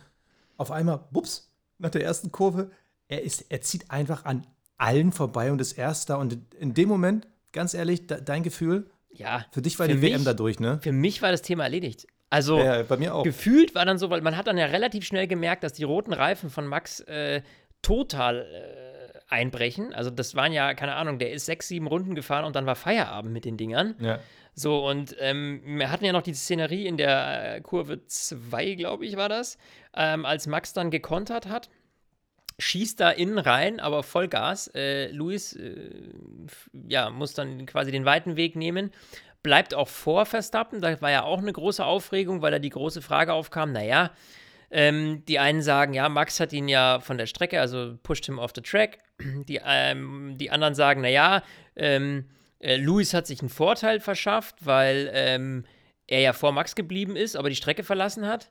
[0.56, 2.70] auf einmal, bups, nach der ersten Kurve,
[3.08, 4.46] er, ist, er zieht einfach an
[4.80, 6.18] allen vorbei und ist Erster.
[6.18, 9.98] Und in dem Moment, ganz ehrlich, de dein Gefühl, ja, für dich war für die
[9.98, 10.78] mich, WM da durch, ne?
[10.82, 12.06] Für mich war das Thema erledigt.
[12.30, 13.24] Also ja, bei mir auch.
[13.24, 16.12] gefühlt war dann so, weil man hat dann ja relativ schnell gemerkt, dass die roten
[16.12, 17.42] Reifen von Max äh,
[17.82, 19.92] total äh, einbrechen.
[19.92, 22.76] Also das waren ja, keine Ahnung, der ist sechs, sieben Runden gefahren und dann war
[22.76, 23.96] Feierabend mit den Dingern.
[23.98, 24.20] Ja.
[24.54, 29.06] So, und ähm, wir hatten ja noch die Szenerie in der äh, Kurve 2, glaube
[29.06, 29.58] ich, war das,
[29.94, 31.68] ähm, als Max dann gekontert hat
[32.60, 34.68] schießt da innen rein, aber voll Gas.
[34.74, 36.12] Äh, Luis äh,
[36.88, 38.90] ja, muss dann quasi den weiten Weg nehmen.
[39.42, 40.80] Bleibt auch vor Verstappen.
[40.80, 44.10] Da war ja auch eine große Aufregung, weil da die große Frage aufkam: naja,
[44.70, 48.38] ähm, die einen sagen, ja, Max hat ihn ja von der Strecke, also pushed him
[48.38, 48.98] off the track.
[49.48, 51.42] Die, ähm, die anderen sagen, naja,
[51.76, 55.64] ähm, äh, Luis hat sich einen Vorteil verschafft, weil ähm,
[56.06, 58.50] er ja vor Max geblieben ist, aber die Strecke verlassen hat.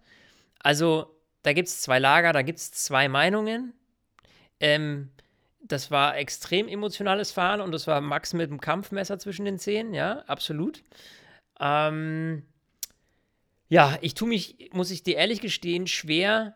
[0.59, 3.73] Also, da gibt es zwei Lager, da gibt es zwei Meinungen.
[4.59, 5.09] Ähm,
[5.61, 9.93] das war extrem emotionales Fahren und das war Max mit dem Kampfmesser zwischen den Zähnen,
[9.93, 10.81] ja, absolut.
[11.59, 12.43] Ähm,
[13.67, 16.55] ja, ich tue mich, muss ich dir ehrlich gestehen, schwer,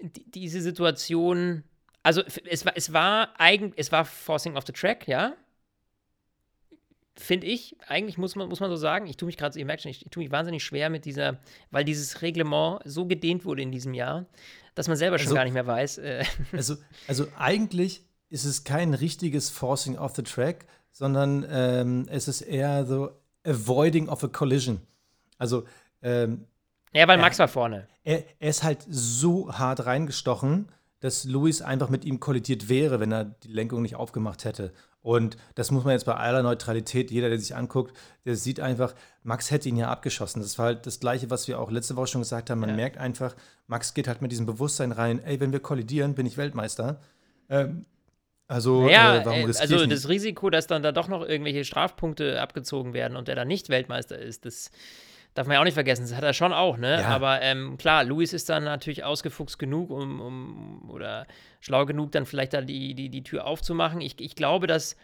[0.00, 1.64] diese Situation.
[2.02, 5.34] Also es war, es war eigentlich, es war Forcing off the Track, ja.
[7.14, 9.82] Finde ich, eigentlich muss man, muss man so sagen, ich tue mich gerade, ihr merkt
[9.82, 11.38] schon, ich, ich tue mich wahnsinnig schwer mit dieser,
[11.70, 14.26] weil dieses Reglement so gedehnt wurde in diesem Jahr,
[14.74, 15.98] dass man selber schon also, gar nicht mehr weiß.
[15.98, 16.24] Äh.
[16.52, 22.40] Also, also eigentlich ist es kein richtiges Forcing off the Track, sondern ähm, es ist
[22.40, 23.10] eher so
[23.44, 24.80] Avoiding of a Collision.
[25.36, 25.64] Also
[26.02, 26.46] ähm,
[26.94, 27.88] ja, weil Max er, war vorne.
[28.04, 30.70] Er, er, ist halt so hart reingestochen,
[31.02, 34.72] dass Luis einfach mit ihm kollidiert wäre, wenn er die Lenkung nicht aufgemacht hätte.
[35.02, 37.92] Und das muss man jetzt bei aller Neutralität, jeder, der sich anguckt,
[38.24, 40.40] der sieht einfach, Max hätte ihn ja abgeschossen.
[40.40, 42.60] Das war halt das Gleiche, was wir auch letzte Woche schon gesagt haben.
[42.60, 42.76] Man ja.
[42.76, 43.34] merkt einfach,
[43.66, 47.00] Max geht halt mit diesem Bewusstsein rein, ey, wenn wir kollidieren, bin ich Weltmeister.
[47.50, 47.84] Ähm,
[48.46, 52.94] also, äh, warum riskiere also das Risiko, dass dann da doch noch irgendwelche Strafpunkte abgezogen
[52.94, 54.70] werden und der dann nicht Weltmeister ist, das
[55.34, 56.02] darf man ja auch nicht vergessen.
[56.02, 57.00] Das hat er schon auch, ne?
[57.00, 57.08] Ja.
[57.08, 61.26] Aber ähm, klar, Luis ist dann natürlich ausgefuchst genug, um, um oder
[61.60, 64.00] schlau genug, dann vielleicht da die, die, die Tür aufzumachen.
[64.00, 64.96] Ich, ich glaube, dass,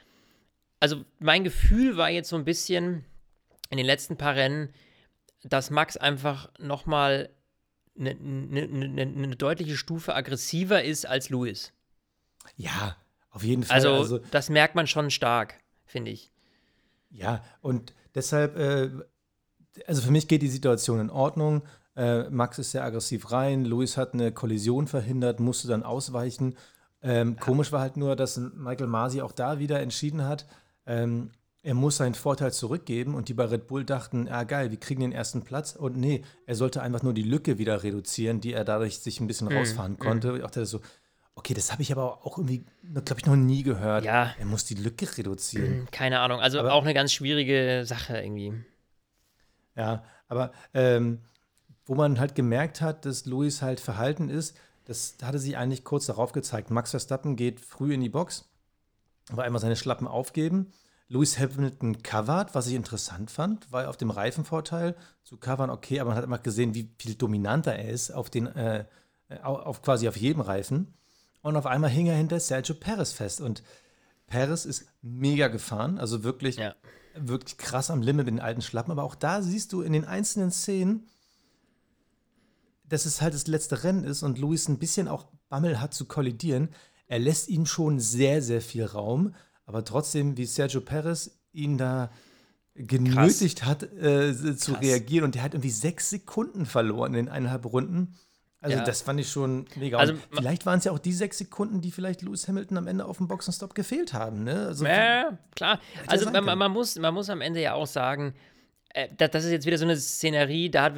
[0.80, 3.04] also mein Gefühl war jetzt so ein bisschen
[3.70, 4.70] in den letzten paar Rennen,
[5.44, 7.30] dass Max einfach nochmal
[7.98, 11.72] eine ne, ne, ne, deutliche Stufe aggressiver ist als Luis.
[12.56, 12.96] Ja,
[13.30, 13.74] auf jeden Fall.
[13.76, 16.30] Also, also das merkt man schon stark, finde ich.
[17.10, 18.90] Ja, und deshalb äh,
[19.86, 21.62] also für mich geht die Situation in Ordnung.
[21.96, 23.64] Äh, Max ist sehr aggressiv rein.
[23.64, 26.56] Luis hat eine Kollision verhindert, musste dann ausweichen.
[27.02, 27.44] Ähm, ja.
[27.44, 30.46] Komisch war halt nur, dass Michael Masi auch da wieder entschieden hat,
[30.86, 31.30] ähm,
[31.62, 35.00] er muss seinen Vorteil zurückgeben und die bei Red Bull dachten, ja geil, wir kriegen
[35.00, 38.64] den ersten Platz und nee, er sollte einfach nur die Lücke wieder reduzieren, die er
[38.64, 39.56] dadurch sich ein bisschen mhm.
[39.56, 39.98] rausfahren mhm.
[39.98, 40.32] konnte.
[40.32, 40.44] Mhm.
[40.44, 40.80] Auch der so,
[41.34, 44.04] okay, das habe ich aber auch irgendwie, glaube ich, noch nie gehört.
[44.04, 44.34] Ja.
[44.38, 45.88] Er muss die Lücke reduzieren.
[45.90, 48.54] Keine Ahnung, also aber auch eine ganz schwierige Sache irgendwie.
[49.78, 51.20] Ja, aber ähm,
[51.86, 56.06] wo man halt gemerkt hat, dass Luis halt verhalten ist, das hatte sich eigentlich kurz
[56.06, 56.70] darauf gezeigt.
[56.70, 58.48] Max Verstappen geht früh in die Box,
[59.30, 60.72] war einmal seine Schlappen aufgeben.
[61.06, 66.10] Lewis Hamilton covert, was ich interessant fand, weil auf dem Reifenvorteil zu covern okay, aber
[66.10, 68.84] man hat immer gesehen, wie viel dominanter er ist auf den, äh,
[69.42, 70.92] auf quasi auf jedem Reifen.
[71.40, 73.40] Und auf einmal hing er hinter Sergio Perez fest.
[73.40, 73.62] Und
[74.26, 76.74] Perez ist mega gefahren, also wirklich ja
[77.22, 78.92] wirklich krass am Limit mit den alten Schlappen.
[78.92, 81.08] Aber auch da siehst du in den einzelnen Szenen,
[82.84, 86.06] dass es halt das letzte Rennen ist und Luis ein bisschen auch Bammel hat zu
[86.06, 86.68] kollidieren.
[87.06, 89.34] Er lässt ihm schon sehr, sehr viel Raum,
[89.66, 92.10] aber trotzdem, wie Sergio Perez ihn da
[92.74, 93.68] genötigt Krass.
[93.68, 94.82] hat, äh, zu Krass.
[94.82, 98.14] reagieren und der hat irgendwie sechs Sekunden verloren in eineinhalb Runden.
[98.60, 98.84] Also ja.
[98.84, 99.98] das fand ich schon mega.
[99.98, 103.04] Also, vielleicht waren es ja auch die sechs Sekunden, die vielleicht Lewis Hamilton am Ende
[103.04, 104.42] auf dem Boxenstopp gefehlt haben.
[104.42, 104.66] Ne?
[104.66, 105.78] Also, ja, klar.
[106.08, 108.34] Also man, man, muss, man muss am Ende ja auch sagen,
[108.90, 110.94] äh, das ist jetzt wieder so eine Szenerie, da hat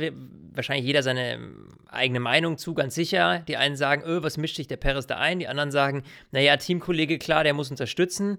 [0.53, 3.41] wahrscheinlich jeder seine ähm, eigene Meinung zu, ganz sicher.
[3.41, 5.39] Die einen sagen, öh, was mischt sich der Perez da ein?
[5.39, 8.39] Die anderen sagen, naja, Teamkollege, klar, der muss unterstützen.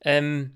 [0.00, 0.52] Ähm,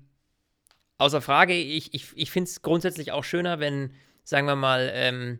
[0.97, 5.39] außer Frage, ich, ich, ich finde es grundsätzlich auch schöner, wenn, sagen wir mal, ähm,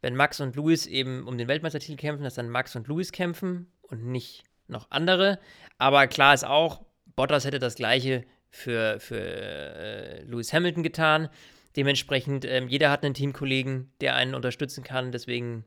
[0.00, 3.70] wenn Max und Louis eben um den Weltmeistertitel kämpfen, dass dann Max und Louis kämpfen
[3.82, 5.38] und nicht noch andere.
[5.78, 11.28] Aber klar ist auch, Bottas hätte das gleiche für, für äh, Lewis Hamilton getan.
[11.76, 15.12] Dementsprechend, ähm, jeder hat einen Teamkollegen, der einen unterstützen kann.
[15.12, 15.64] Deswegen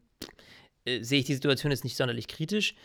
[0.85, 2.75] äh, sehe ich die Situation jetzt nicht sonderlich kritisch.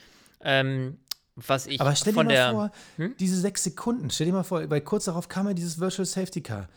[0.40, 0.98] Ähm,
[1.36, 3.16] was ich Aber stell dir mal der, vor, hm?
[3.18, 6.42] diese sechs Sekunden, stell dir mal vor, weil kurz darauf kam ja dieses Virtual Safety
[6.42, 6.68] Car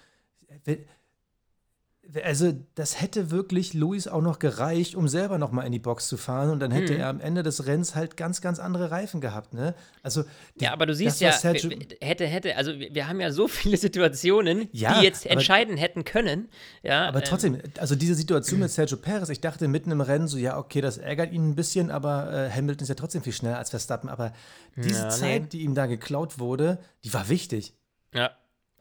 [2.23, 6.07] also das hätte wirklich Luis auch noch gereicht, um selber noch mal in die Box
[6.07, 6.99] zu fahren und dann hätte mhm.
[6.99, 9.75] er am Ende des Rennens halt ganz, ganz andere Reifen gehabt, ne?
[10.03, 10.23] Also
[10.59, 14.69] die, ja, aber du siehst ja, hätte, hätte, also wir haben ja so viele Situationen,
[14.71, 16.49] ja, die jetzt entscheiden aber, hätten können,
[16.83, 17.07] ja.
[17.07, 20.37] Aber trotzdem, ähm, also diese Situation mit Sergio Perez, ich dachte mitten im Rennen so,
[20.37, 23.57] ja, okay, das ärgert ihn ein bisschen, aber äh, Hamilton ist ja trotzdem viel schneller
[23.57, 24.33] als Verstappen, aber
[24.75, 25.47] diese ja, Zeit, nee.
[25.49, 27.73] die ihm da geklaut wurde, die war wichtig.
[28.13, 28.31] Ja,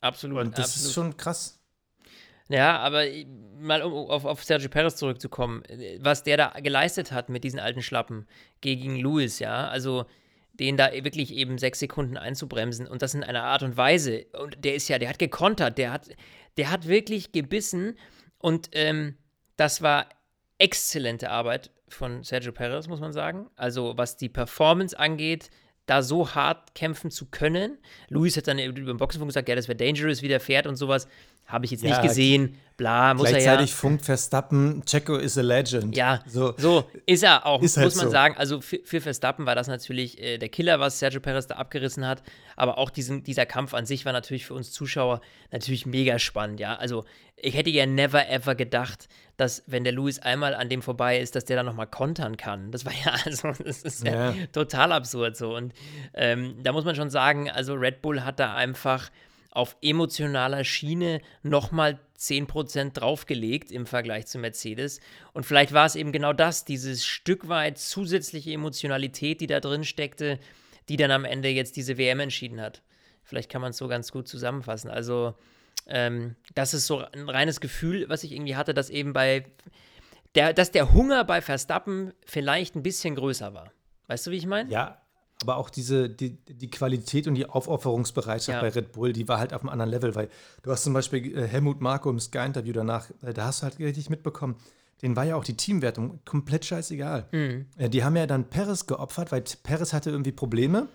[0.01, 0.39] absolut.
[0.39, 0.87] Und das absolut.
[0.87, 1.59] ist schon krass.
[2.49, 3.05] Ja, aber
[3.59, 5.63] mal um auf, auf Sergio Perez zurückzukommen,
[5.99, 8.27] was der da geleistet hat mit diesen alten Schlappen
[8.61, 10.07] gegen Lewis, ja, also
[10.55, 14.27] den da wirklich eben sechs Sekunden einzubremsen und das in einer Art und Weise.
[14.41, 16.09] Und der ist ja, der hat gekontert, der hat,
[16.57, 17.99] der hat wirklich gebissen
[18.39, 19.17] und ähm,
[19.57, 20.09] das war
[20.59, 23.49] exzellente Arbeit von Sergio Perez, muss man sagen.
[23.57, 25.51] Also was die Performance angeht,
[25.87, 27.79] da so hart kämpfen zu können.
[28.09, 30.77] Luis hat dann über den Boxenfunk gesagt, ja, das wäre dangerous, wie der fährt und
[30.77, 31.07] sowas.
[31.47, 32.59] Habe ich jetzt ja, nicht gesehen.
[32.77, 33.39] Bla, muss er ja.
[33.39, 35.97] Gleichzeitig funkt Verstappen, Checo is a legend.
[35.97, 38.11] Ja, so, so ist er auch, ist halt muss man so.
[38.11, 38.35] sagen.
[38.37, 42.07] Also für, für, Verstappen war das natürlich äh, der Killer, was Sergio Perez da abgerissen
[42.07, 42.23] hat.
[42.55, 46.61] Aber auch diesen, dieser Kampf an sich war natürlich für uns Zuschauer natürlich mega spannend,
[46.61, 46.77] ja.
[46.77, 47.05] Also
[47.37, 51.35] ich hätte ja never ever gedacht, dass wenn der Lewis einmal an dem vorbei ist,
[51.35, 52.73] dass der dann nochmal kontern kann.
[52.73, 55.57] Das war ja, also, das ist ja, ja total absurd so.
[55.57, 55.73] Und
[56.13, 59.11] ähm, da muss man schon sagen, also Red Bull hat da einfach
[59.57, 65.01] auf emotionaler Schiene nochmal 10% draufgelegt im Vergleich zu Mercedes.
[65.33, 69.85] Und vielleicht war es eben genau das, dieses Stück weit zusätzliche Emotionalität, die da drin
[69.85, 70.39] steckte,
[70.89, 72.83] die dann am Ende jetzt diese WM entschieden hat.
[73.25, 74.91] Vielleicht kann man es so ganz gut zusammenfassen.
[74.91, 75.35] Also,
[75.87, 79.47] ähm, das ist so ein reines Gefühl, was ich irgendwie hatte, dass eben bei
[80.35, 83.73] der, dass der Hunger bei Verstappen vielleicht ein bisschen größer war.
[84.07, 84.71] Weißt du, wie ich meine?
[84.71, 85.01] Ja,
[85.43, 88.61] aber auch diese, die, die Qualität und die Aufopferungsbereitschaft ja.
[88.61, 90.29] bei Red Bull, die war halt auf einem anderen Level, weil
[90.63, 93.79] du hast zum Beispiel äh, Helmut Marko im Sky-Interview danach, äh, da hast du halt
[93.79, 94.57] richtig mitbekommen,
[95.03, 97.29] denen war ja auch die Teamwertung komplett scheißegal.
[97.33, 97.67] Mhm.
[97.77, 100.89] Äh, die haben ja dann Perez geopfert, weil Perez hatte irgendwie Probleme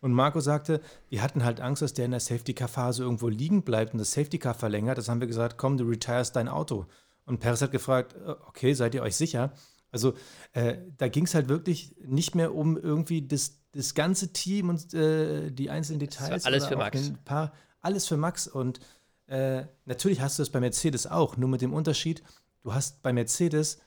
[0.00, 3.94] und Marco sagte, wir hatten halt Angst, dass der in der Safety-Car-Phase irgendwo liegen bleibt
[3.94, 4.98] und das Safety-Car verlängert.
[4.98, 6.86] Das haben wir gesagt, komm, du retirest dein Auto.
[7.26, 9.52] Und Perez hat gefragt, äh, okay, seid ihr euch sicher?
[9.90, 10.14] Also
[10.52, 14.92] äh, da ging es halt wirklich nicht mehr um irgendwie das das ganze Team und
[14.92, 16.44] äh, die einzelnen Details.
[16.44, 17.10] alles für Max.
[17.10, 18.48] Ein paar, alles für Max.
[18.48, 18.80] Und
[19.28, 22.24] äh, natürlich hast du das bei Mercedes auch, nur mit dem Unterschied,
[22.64, 23.80] du hast bei Mercedes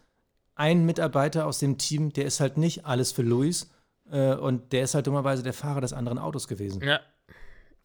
[0.55, 3.69] einen Mitarbeiter aus dem Team, der ist halt nicht alles für Luis
[4.09, 6.81] äh, und der ist halt dummerweise der Fahrer des anderen Autos gewesen.
[6.81, 7.01] Ja.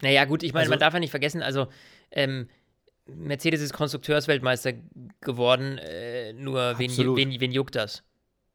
[0.01, 1.67] Naja, gut, ich meine, also, man darf ja nicht vergessen, also
[2.11, 2.47] ähm,
[3.05, 4.73] Mercedes ist Konstrukteursweltmeister
[5.19, 8.03] geworden, äh, nur wen, wen, wen juckt das?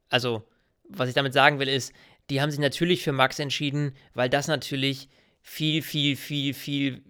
[0.09, 0.43] Also,
[0.89, 1.93] was ich damit sagen will, ist,
[2.33, 5.11] die haben sich natürlich für Max entschieden, weil das natürlich
[5.43, 7.03] viel, viel, viel, viel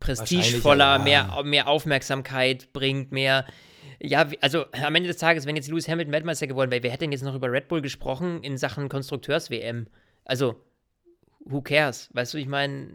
[0.00, 0.98] prestigevoller, ja.
[0.98, 3.44] mehr, mehr Aufmerksamkeit bringt, mehr.
[4.00, 7.00] Ja, also am Ende des Tages, wenn jetzt Lewis Hamilton Weltmeister geworden wäre, wer hätte
[7.00, 9.86] denn jetzt noch über Red Bull gesprochen in Sachen Konstrukteurs-WM?
[10.24, 10.64] Also,
[11.40, 12.08] who cares?
[12.14, 12.88] Weißt du, ich meine,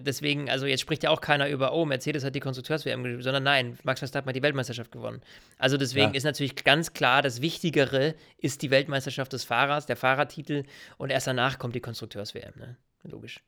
[0.00, 3.78] Deswegen, also jetzt spricht ja auch keiner über, oh, Mercedes hat die Konstrukteurs-WM sondern nein,
[3.82, 5.20] Max Verstappen hat die Weltmeisterschaft gewonnen.
[5.58, 6.16] Also deswegen ja.
[6.16, 10.64] ist natürlich ganz klar, das Wichtigere ist die Weltmeisterschaft des Fahrers, der Fahrertitel
[10.98, 12.76] und erst danach kommt die Konstrukteurs-WM, ne?
[13.02, 13.40] Logisch.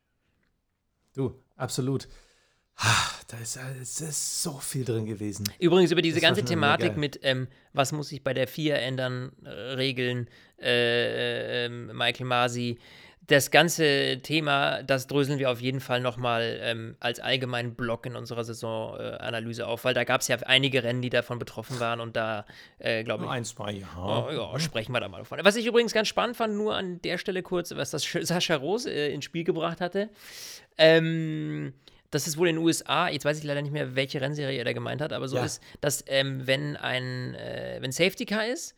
[1.15, 2.07] Du, absolut.
[3.27, 5.45] Da ist, es ist so viel drin gewesen.
[5.59, 9.33] Übrigens über diese das ganze Thematik mit, ähm, was muss sich bei der FIA ändern,
[9.45, 12.79] äh, Regeln, äh, äh, Michael Masi,
[13.29, 18.17] das ganze Thema, das dröseln wir auf jeden Fall nochmal ähm, als allgemeinen Block in
[18.17, 22.01] unserer Saisonanalyse äh, auf, weil da gab es ja einige Rennen, die davon betroffen waren
[22.01, 22.47] und da,
[22.79, 23.31] äh, glaube ich.
[23.31, 23.87] Ein, zwei, ja.
[23.99, 25.39] Oh, ja, sprechen wir da mal davon.
[25.43, 28.91] Was ich übrigens ganz spannend fand, nur an der Stelle kurz, was das Sascha Rose
[28.91, 30.09] äh, ins Spiel gebracht hatte.
[30.79, 31.75] Ähm,
[32.11, 34.65] das ist wohl in den USA, jetzt weiß ich leider nicht mehr, welche Rennserie er
[34.65, 35.45] da gemeint hat, aber so ja.
[35.45, 38.75] ist, dass ähm, wenn ein äh, wenn Safety Car ist,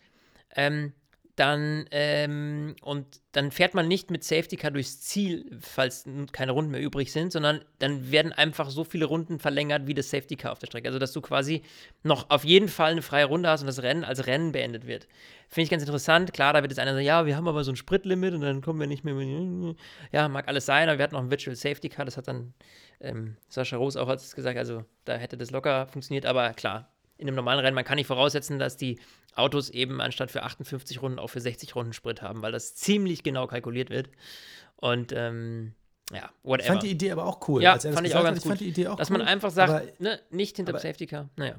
[0.57, 0.93] ähm,
[1.41, 6.71] dann ähm, und dann fährt man nicht mit Safety Car durchs Ziel, falls keine Runden
[6.71, 10.53] mehr übrig sind, sondern dann werden einfach so viele Runden verlängert wie das Safety Car
[10.53, 10.89] auf der Strecke.
[10.89, 11.63] Also dass du quasi
[12.03, 15.09] noch auf jeden Fall eine freie Runde hast und das Rennen als Rennen beendet wird.
[15.49, 16.35] Finde ich ganz interessant.
[16.35, 18.61] Klar, da wird jetzt einer sagen, ja, wir haben aber so ein Spritlimit und dann
[18.61, 19.15] kommen wir nicht mehr.
[19.15, 19.79] Mit,
[20.13, 22.53] ja, mag alles sein, aber wir hatten noch ein Virtual Safety Car, das hat dann
[23.01, 27.37] ähm, Sascha Rose auch gesagt, also da hätte das locker funktioniert, aber klar, in einem
[27.37, 28.99] normalen Rennen, man kann nicht voraussetzen, dass die
[29.35, 33.23] Autos eben anstatt für 58 Runden auch für 60 Runden Sprit haben, weil das ziemlich
[33.23, 34.09] genau kalkuliert wird.
[34.77, 35.75] Und ähm,
[36.13, 36.61] ja, whatever.
[36.61, 37.63] Ich fand die Idee aber auch cool.
[37.63, 38.45] Ja, fand ich auch ganz hat, gut.
[38.45, 40.81] Ich fand die Idee auch dass cool, man einfach sagt, aber, ne, nicht hinter dem
[40.81, 41.29] Safety Car.
[41.37, 41.57] Naja.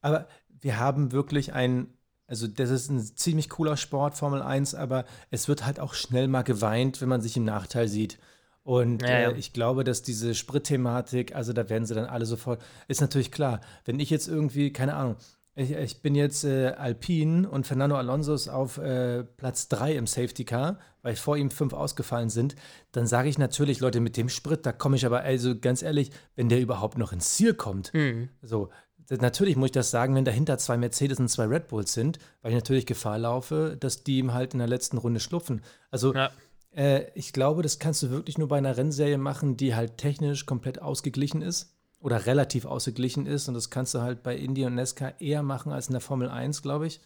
[0.00, 1.94] Aber wir haben wirklich ein,
[2.26, 6.28] also das ist ein ziemlich cooler Sport, Formel 1, aber es wird halt auch schnell
[6.28, 8.18] mal geweint, wenn man sich im Nachteil sieht.
[8.64, 9.30] Und ja, ja.
[9.30, 13.32] Äh, ich glaube, dass diese Spritthematik, also da werden sie dann alle sofort, ist natürlich
[13.32, 15.16] klar, wenn ich jetzt irgendwie, keine Ahnung,
[15.54, 20.06] ich, ich bin jetzt äh, Alpin und Fernando Alonso ist auf äh, Platz 3 im
[20.06, 22.56] Safety Car, weil vor ihm fünf ausgefallen sind,
[22.92, 26.10] dann sage ich natürlich, Leute, mit dem Sprit, da komme ich aber, also ganz ehrlich,
[26.36, 28.30] wenn der überhaupt noch ins Ziel kommt, mhm.
[28.40, 28.70] so,
[29.10, 32.52] natürlich muss ich das sagen, wenn dahinter zwei Mercedes und zwei Red Bulls sind, weil
[32.52, 35.60] ich natürlich Gefahr laufe, dass die ihm halt in der letzten Runde schlupfen.
[35.90, 36.30] Also ja.
[36.74, 40.46] Äh, ich glaube, das kannst du wirklich nur bei einer Rennserie machen, die halt technisch
[40.46, 41.71] komplett ausgeglichen ist
[42.02, 43.48] oder relativ ausgeglichen ist.
[43.48, 46.28] Und das kannst du halt bei Indy und Nesca eher machen als in der Formel
[46.28, 47.00] 1, glaube ich.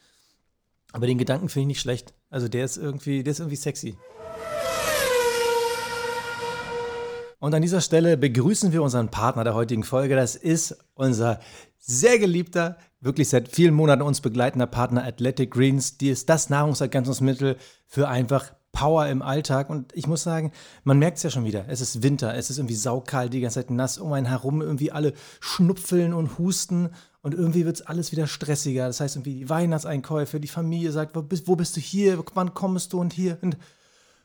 [0.92, 2.14] Aber den Gedanken finde ich nicht schlecht.
[2.30, 3.96] Also der ist irgendwie, der ist irgendwie sexy.
[7.38, 10.16] Und an dieser Stelle begrüßen wir unseren Partner der heutigen Folge.
[10.16, 11.40] Das ist unser
[11.78, 15.98] sehr geliebter, wirklich seit vielen Monaten uns begleitender Partner Athletic Greens.
[15.98, 17.56] Die ist das Nahrungsergänzungsmittel
[17.86, 19.70] für einfach Power im Alltag.
[19.70, 20.52] Und ich muss sagen,
[20.84, 21.64] man merkt es ja schon wieder.
[21.68, 24.92] Es ist Winter, es ist irgendwie saukalt, die ganze Zeit nass um einen herum, irgendwie
[24.92, 26.90] alle schnupfeln und husten.
[27.22, 28.86] Und irgendwie wird es alles wieder stressiger.
[28.86, 32.52] Das heißt, irgendwie die Weihnachtseinkäufe, die Familie sagt, wo bist, wo bist du hier, wann
[32.52, 33.38] kommst du und hier.
[33.40, 33.56] Und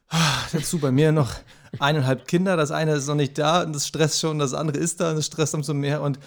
[0.09, 1.31] ach, dazu bei mir noch
[1.79, 2.57] eineinhalb Kinder.
[2.57, 5.15] Das eine ist noch nicht da und das stresst schon, das andere ist da und
[5.15, 6.01] das stresst umso mehr.
[6.01, 6.19] Und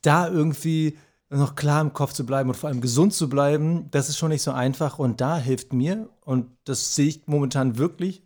[0.00, 0.96] da irgendwie
[1.38, 4.30] noch klar im Kopf zu bleiben und vor allem gesund zu bleiben, das ist schon
[4.30, 4.98] nicht so einfach.
[4.98, 8.22] Und da hilft mir, und das sehe ich momentan wirklich,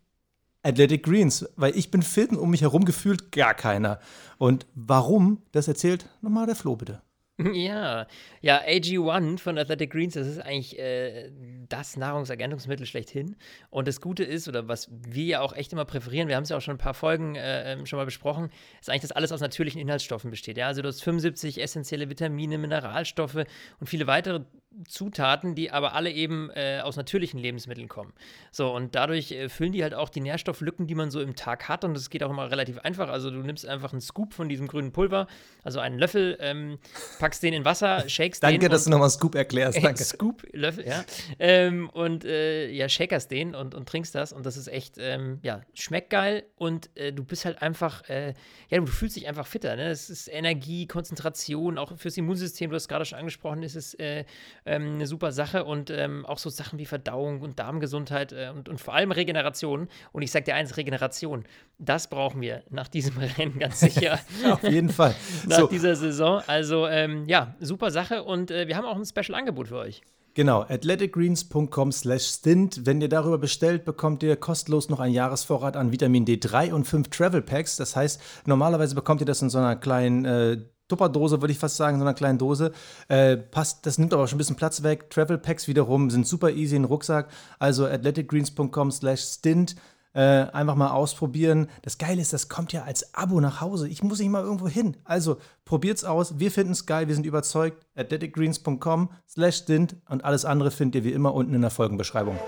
[0.63, 4.01] Athletic Greens, weil ich bin fit und um mich herum gefühlt gar keiner.
[4.39, 7.03] Und warum, das erzählt nochmal der Flo bitte.
[7.39, 8.07] Ja,
[8.43, 11.33] ja, AG1 von Athletic Greens, das ist eigentlich äh,
[11.69, 13.35] das Nahrungsergänzungsmittel schlechthin.
[13.71, 16.51] Und das Gute ist, oder was wir ja auch echt immer präferieren, wir haben es
[16.51, 19.33] ja auch schon ein paar Folgen äh, ähm, schon mal besprochen, ist eigentlich, dass alles
[19.33, 20.57] aus natürlichen Inhaltsstoffen besteht.
[20.59, 23.45] Ja, also du hast 75 essentielle Vitamine, Mineralstoffe
[23.81, 24.45] und viele weitere
[24.89, 28.13] Zutaten, die aber alle eben äh, aus natürlichen Lebensmitteln kommen.
[28.51, 31.69] So, und dadurch äh, füllen die halt auch die Nährstofflücken, die man so im Tag
[31.69, 31.85] hat.
[31.85, 33.09] Und das geht auch immer relativ einfach.
[33.09, 35.27] Also du nimmst einfach einen Scoop von diesem grünen Pulver,
[35.63, 36.79] also einen Löffel, ähm,
[37.19, 38.61] packst den in Wasser, shakest Danke, den.
[38.63, 39.79] Danke, dass du nochmal Scoop erklärst.
[39.83, 40.03] Danke.
[40.03, 41.05] Scoop, Löffel, ja.
[41.39, 44.33] Ähm, und äh, ja, shakerst den und, und trinkst das.
[44.33, 46.45] Und das ist echt, ähm, ja, schmeckt geil.
[46.57, 48.35] Und äh, du bist halt einfach, äh,
[48.69, 49.77] ja, du fühlst dich einfach fitter.
[49.77, 49.89] Ne?
[49.89, 54.25] Es ist Energie, Konzentration, auch fürs Immunsystem, du hast gerade schon angesprochen, ist es äh,
[54.67, 58.69] ähm, eine super Sache und ähm, auch so Sachen wie Verdauung und Darmgesundheit äh, und,
[58.69, 59.89] und vor allem Regeneration.
[60.13, 61.45] Und ich sage dir eins, Regeneration,
[61.79, 64.19] das brauchen wir nach diesem Rennen ganz sicher.
[64.51, 65.15] Auf jeden Fall.
[65.47, 65.67] nach so.
[65.67, 66.43] dieser Saison.
[66.47, 70.03] Also ähm, ja, super Sache und äh, wir haben auch ein Special-Angebot für euch.
[70.35, 72.87] Genau, athleticgreens.com slash stint.
[72.87, 77.09] Wenn ihr darüber bestellt, bekommt ihr kostenlos noch einen Jahresvorrat an Vitamin D3 und fünf
[77.09, 77.77] Travel Packs.
[77.77, 81.77] Das heißt, normalerweise bekommt ihr das in so einer kleinen äh, Tupperdose, würde ich fast
[81.77, 82.73] sagen, so einer kleinen Dose.
[83.09, 85.11] Äh, passt, das nimmt aber schon ein bisschen Platz weg.
[85.11, 87.29] Travel Packs wiederum sind super easy in Rucksack.
[87.59, 89.77] Also athleticgreens.com slash stint.
[90.15, 91.69] Äh, einfach mal ausprobieren.
[91.83, 93.89] Das Geile ist, das kommt ja als Abo nach Hause.
[93.89, 94.97] Ich muss nicht mal irgendwo hin.
[95.03, 96.39] Also probiert's aus.
[96.39, 97.09] Wir finden es geil.
[97.09, 97.85] Wir sind überzeugt.
[97.97, 102.39] athleticgreens.com slash stint und alles andere findet ihr wie immer unten in der Folgenbeschreibung.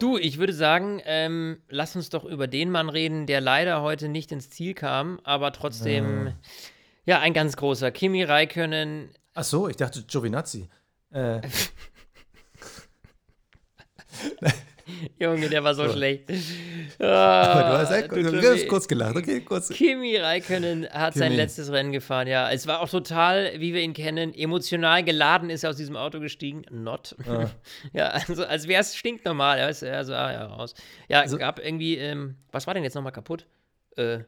[0.00, 4.08] Du, ich würde sagen, ähm, lass uns doch über den Mann reden, der leider heute
[4.08, 6.32] nicht ins Ziel kam, aber trotzdem, äh.
[7.04, 7.90] ja, ein ganz großer.
[7.90, 9.10] Kimi Räikkönen.
[9.34, 10.70] Ach so, ich dachte Giovinazzi.
[11.10, 11.42] Äh.
[15.18, 15.92] Junge, der war so, so.
[15.92, 16.24] schlecht.
[16.98, 19.68] Aber du hast, halt, du hast kurz gelacht, okay, kurz.
[19.68, 21.24] Kimi Räikkönen hat Kimi.
[21.24, 22.50] sein letztes Rennen gefahren, ja.
[22.50, 26.20] Es war auch total, wie wir ihn kennen, emotional geladen ist er aus diesem Auto
[26.20, 26.62] gestiegen.
[26.70, 27.16] Not.
[27.28, 27.50] Ah.
[27.92, 29.58] ja, also als wäre es stinknormal.
[29.58, 30.74] Ja, also, ah, ja, raus.
[31.08, 33.46] Ja, also, gab irgendwie, ähm, was war denn jetzt nochmal kaputt?
[33.96, 34.20] Äh,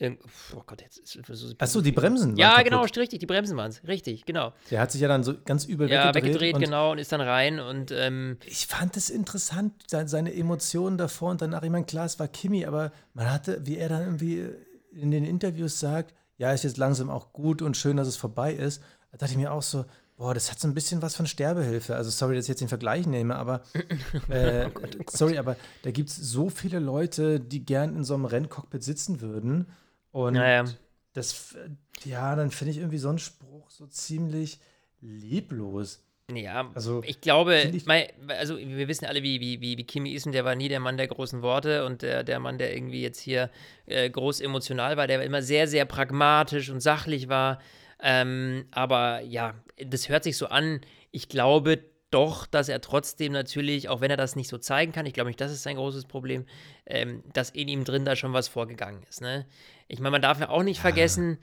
[0.00, 2.36] Oh Gott, jetzt ist so Achso, die Bremsen.
[2.36, 2.64] Ja, kaputt.
[2.64, 3.86] genau, richtig, die Bremsen waren es.
[3.86, 4.52] Richtig, genau.
[4.70, 6.24] Der hat sich ja dann so ganz übel ja, weggedreht.
[6.24, 7.58] Ja, weggedreht, genau, und ist dann rein.
[7.58, 11.62] Und, ähm, ich fand es interessant, seine Emotionen davor und danach.
[11.62, 14.48] Ich meine, klar, es war Kimi, aber man hatte, wie er dann irgendwie
[14.92, 18.52] in den Interviews sagt, ja, ist jetzt langsam auch gut und schön, dass es vorbei
[18.52, 18.80] ist.
[19.10, 19.84] Da dachte ich mir auch so,
[20.16, 21.96] boah, das hat so ein bisschen was von Sterbehilfe.
[21.96, 23.62] Also sorry, dass ich jetzt den Vergleich nehme, aber
[24.28, 25.10] äh, oh Gott, oh Gott.
[25.10, 29.20] sorry, aber da gibt es so viele Leute, die gern in so einem Renncockpit sitzen
[29.20, 29.66] würden
[30.12, 30.64] und naja.
[31.12, 31.56] das,
[32.04, 34.60] ja, dann finde ich irgendwie so einen Spruch so ziemlich
[35.00, 36.02] leblos.
[36.30, 40.12] Ja, also, ich glaube, ich mein, also wir wissen alle, wie, wie, wie, wie Kimi
[40.12, 42.74] ist und der war nie der Mann der großen Worte und der, der Mann, der
[42.74, 43.50] irgendwie jetzt hier
[43.86, 47.60] äh, groß emotional war, der immer sehr, sehr pragmatisch und sachlich war.
[48.00, 50.82] Ähm, aber ja, das hört sich so an.
[51.12, 51.78] Ich glaube,
[52.10, 55.28] doch, dass er trotzdem natürlich, auch wenn er das nicht so zeigen kann, ich glaube
[55.28, 56.46] nicht, das ist sein großes Problem,
[56.86, 59.20] ähm, dass in ihm drin da schon was vorgegangen ist.
[59.20, 59.46] Ne?
[59.88, 60.82] Ich meine, man darf ja auch nicht ja.
[60.82, 61.38] vergessen,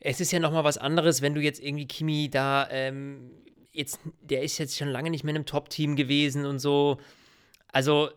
[0.00, 3.30] es ist ja nochmal was anderes, wenn du jetzt irgendwie Kimi da, ähm,
[3.72, 6.98] jetzt, der ist jetzt schon lange nicht mehr in einem Top-Team gewesen und so.
[7.68, 8.10] Also,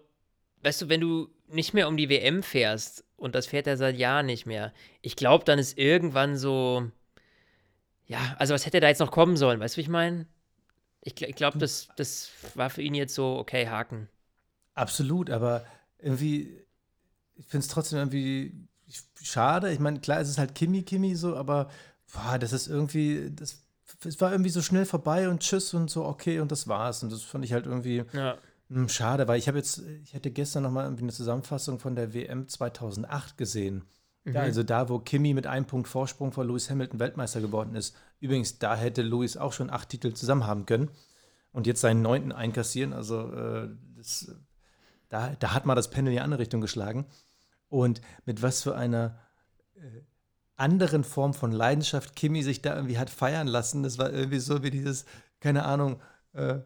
[0.63, 3.97] weißt du, wenn du nicht mehr um die WM fährst und das fährt er seit
[3.97, 6.89] Jahren nicht mehr, ich glaube, dann ist irgendwann so,
[8.05, 10.27] ja, also was hätte da jetzt noch kommen sollen, weißt du, wie ich meine?
[11.01, 14.09] Ich, ich glaube, das, das war für ihn jetzt so, okay, Haken.
[14.75, 15.65] Absolut, aber
[15.97, 16.61] irgendwie,
[17.35, 18.53] ich finde es trotzdem irgendwie
[19.21, 19.71] schade.
[19.71, 21.69] Ich meine, klar, es ist halt Kimi Kimi so, aber
[22.13, 23.61] boah, das ist irgendwie, das,
[24.05, 27.03] es war irgendwie so schnell vorbei und tschüss und so, okay, und das war's.
[27.03, 28.37] Und das fand ich halt irgendwie ja.
[28.69, 31.95] mh, hm, schade, weil ich habe jetzt, ich hätte gestern nochmal irgendwie eine Zusammenfassung von
[31.95, 33.83] der WM 2008 gesehen.
[34.23, 34.33] Mhm.
[34.33, 37.95] Ja, also da, wo Kimi mit einem Punkt Vorsprung vor Lewis Hamilton Weltmeister geworden ist.
[38.19, 40.89] Übrigens, da hätte Lewis auch schon acht Titel zusammen haben können
[41.51, 42.93] und jetzt seinen neunten einkassieren.
[42.93, 44.35] Also äh, das,
[45.09, 47.05] da, da hat mal das Pendel in die andere Richtung geschlagen.
[47.69, 49.19] Und mit was für einer
[49.75, 50.01] äh,
[50.55, 53.83] anderen Form von Leidenschaft Kimi sich da irgendwie hat feiern lassen.
[53.83, 55.05] Das war irgendwie so wie dieses,
[55.39, 56.01] keine Ahnung,
[56.33, 56.59] äh,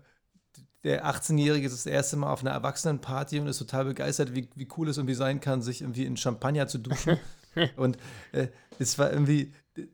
[0.83, 4.67] der 18-Jährige ist das erste Mal auf einer Erwachsenenparty und ist total begeistert, wie, wie
[4.77, 7.17] cool es irgendwie sein kann, sich irgendwie in Champagner zu duschen.
[7.75, 7.97] und
[8.31, 8.47] äh,
[8.79, 9.53] es war irgendwie,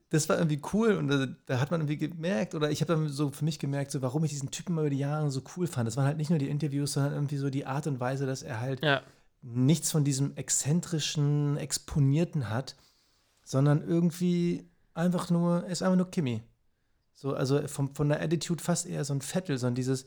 [0.10, 3.08] das war irgendwie cool und da, da hat man irgendwie gemerkt, oder ich habe dann
[3.08, 5.88] so für mich gemerkt, so warum ich diesen Typen über die Jahre so cool fand.
[5.88, 8.44] Das waren halt nicht nur die Interviews, sondern irgendwie so die Art und Weise, dass
[8.44, 9.02] er halt ja.
[9.42, 12.76] nichts von diesem exzentrischen, exponierten hat,
[13.44, 16.44] sondern irgendwie einfach nur, er ist einfach nur Kimmy.
[17.16, 20.06] So, also vom, von der Attitude fast eher so ein Vettel, sondern dieses,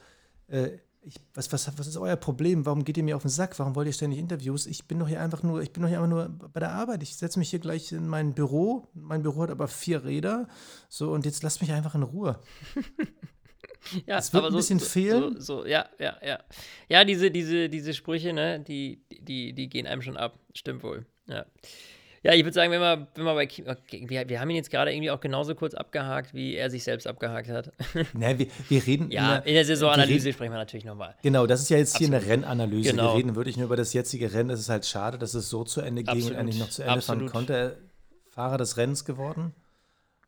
[0.48, 2.64] äh, ich, was, was, was ist euer Problem?
[2.64, 3.59] Warum geht ihr mir auf den Sack?
[3.59, 4.66] Warum wollt ihr ständig Interviews?
[4.66, 7.03] Ich bin doch hier einfach nur, ich bin doch hier einfach nur bei der Arbeit.
[7.03, 8.88] Ich setze mich hier gleich in mein Büro.
[8.94, 10.48] Mein Büro hat aber vier Räder.
[10.88, 12.38] So, und jetzt lasst mich einfach in Ruhe.
[14.07, 15.40] ja, es wird ein so, bisschen so, fehlen.
[15.40, 16.38] So, so, ja, ja, ja.
[16.88, 20.38] Ja, diese, diese, diese Sprüche, ne, die, die, die gehen einem schon ab.
[20.55, 21.07] Stimmt wohl.
[21.26, 21.46] Ja.
[22.24, 24.70] Ja, ich würde sagen, wenn wir, wenn wir bei okay, wir, wir haben ihn jetzt
[24.70, 27.72] gerade irgendwie auch genauso kurz abgehakt, wie er sich selbst abgehakt hat.
[28.14, 29.10] Ne, wir, wir reden.
[29.10, 31.16] ja, in der Saisonanalyse reden, sprechen wir natürlich nochmal.
[31.22, 32.10] Genau, das ist ja jetzt Absolut.
[32.10, 32.90] hier eine Rennanalyse.
[32.90, 33.12] Genau.
[33.12, 34.50] Wir reden wirklich nur über das jetzige Rennen.
[34.50, 36.32] Es ist halt schade, dass es so zu Ende ging Absolut.
[36.32, 37.78] und endlich noch zu Ende fahren konnte.
[38.30, 39.52] Fahrer des Rennens geworden.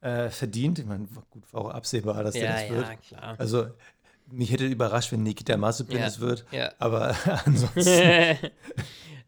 [0.00, 0.78] Äh, verdient.
[0.78, 2.88] Ich meine, gut, war auch absehbar, dass ja, der das wird.
[2.88, 3.34] Ja, klar.
[3.38, 3.66] Also,
[4.30, 6.44] mich hätte überrascht, wenn Nikita Mazepin ja, es wird.
[6.50, 6.72] Ja.
[6.78, 7.14] Aber
[7.44, 8.36] ansonsten.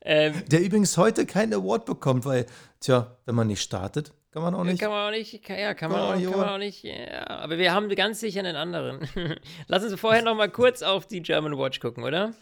[0.09, 2.47] Ähm, der übrigens heute keinen Award bekommt, weil,
[2.79, 4.81] tja, wenn man nicht startet, kann man auch nicht.
[4.81, 7.27] Kann man auch nicht, ja, kann man, auch, kann man auch nicht, ja.
[7.27, 9.01] Aber wir haben ganz sicher einen anderen.
[9.67, 12.35] Lass uns vorher noch mal kurz auf die German Watch gucken, oder?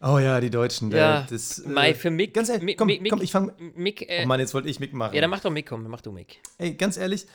[0.00, 0.90] Oh ja, die Deutschen.
[0.90, 2.32] Ja, das, äh, für Mick.
[2.32, 3.52] Ganz ehrlich, komm, Mick, komm ich fange.
[3.74, 5.14] Mick, äh, oh Mann, jetzt wollte ich Mick machen.
[5.14, 6.40] Ja, dann mach doch Mick, komm, mach du Mick.
[6.56, 7.26] Ey, ganz ehrlich,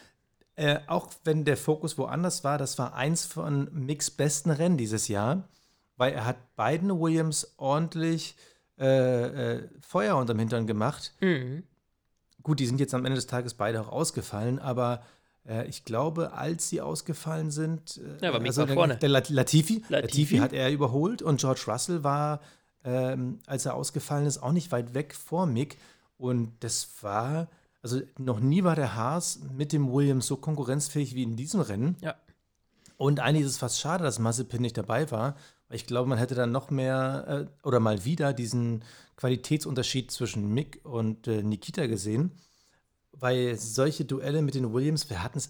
[0.55, 5.07] äh, auch wenn der Fokus woanders war, das war eins von Micks besten Rennen dieses
[5.07, 5.47] Jahr,
[5.95, 8.35] weil er hat beiden Williams ordentlich
[8.79, 11.13] äh, äh, Feuer unterm Hintern gemacht.
[11.19, 11.63] Mhm.
[12.43, 15.01] Gut, die sind jetzt am Ende des Tages beide auch ausgefallen, aber
[15.47, 18.97] äh, ich glaube, als sie ausgefallen sind, äh, ja, war also der, vorne.
[18.97, 22.41] der Latifi, Latifi, Latifi hat er überholt und George Russell war,
[22.83, 25.77] ähm, als er ausgefallen ist, auch nicht weit weg vor Mick.
[26.17, 27.47] Und das war,
[27.81, 31.95] also noch nie war der Haas mit dem Williams so konkurrenzfähig wie in diesem Rennen.
[32.01, 32.15] Ja.
[32.97, 35.35] Und eigentlich ist es fast schade, dass Mazepin nicht dabei war,
[35.69, 38.83] ich glaube, man hätte dann noch mehr äh, oder mal wieder diesen
[39.17, 42.31] Qualitätsunterschied zwischen Mick und äh, Nikita gesehen,
[43.11, 45.49] weil solche Duelle mit den Williams, wir hatten es,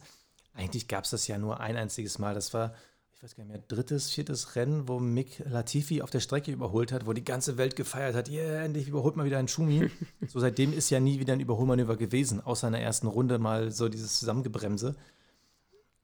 [0.54, 2.34] eigentlich gab es das ja nur ein einziges Mal.
[2.34, 2.74] Das war,
[3.14, 6.92] ich weiß gar nicht mehr, drittes, viertes Rennen, wo Mick Latifi auf der Strecke überholt
[6.92, 9.92] hat, wo die ganze Welt gefeiert hat, yeah, endlich überholt mal wieder ein Schumi.
[10.28, 13.70] so seitdem ist ja nie wieder ein Überholmanöver gewesen, außer in der ersten Runde mal
[13.70, 14.96] so dieses Zusammengebremse.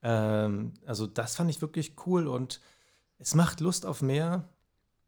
[0.03, 2.59] Ähm, also das fand ich wirklich cool und
[3.24, 4.47] es macht Lust auf mehr.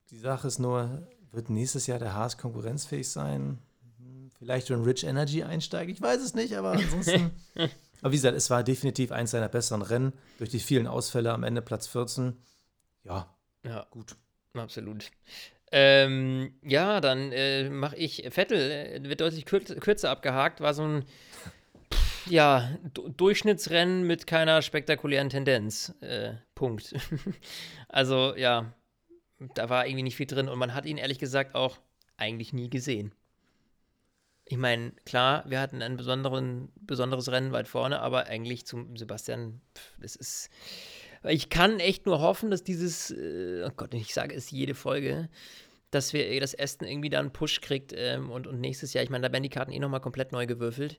[0.09, 3.59] Die Sache ist nur, wird nächstes Jahr der Haas konkurrenzfähig sein?
[3.97, 7.32] Hm, vielleicht schon Rich Energy einsteigen, ich weiß es nicht, aber ansonsten
[8.01, 10.13] Aber wie gesagt, es war definitiv eins seiner besseren Rennen.
[10.38, 12.38] Durch die vielen Ausfälle am Ende Platz 14.
[13.03, 13.88] Ja, ja.
[13.89, 14.16] gut.
[14.53, 15.09] Absolut.
[15.72, 18.28] Ähm, ja, dann äh, mache ich.
[18.30, 20.61] Vettel äh, wird deutlich kürzer abgehakt.
[20.61, 21.05] War so ein
[22.28, 25.93] ja, Durchschnittsrennen mit keiner spektakulären Tendenz.
[26.01, 26.93] Äh, Punkt.
[27.89, 28.73] also, ja,
[29.53, 31.78] da war irgendwie nicht viel drin und man hat ihn ehrlich gesagt auch
[32.17, 33.13] eigentlich nie gesehen.
[34.47, 39.97] Ich meine, klar, wir hatten ein besonderes Rennen weit vorne, aber eigentlich zum Sebastian, pff,
[39.99, 40.49] das ist.
[41.23, 45.30] Ich kann echt nur hoffen, dass dieses, äh, oh Gott, ich sage es jede Folge,
[45.89, 49.09] dass wir das Aston irgendwie da einen Push kriegt ähm, und, und nächstes Jahr, ich
[49.09, 50.97] meine, da werden die Karten eh nochmal komplett neu gewürfelt.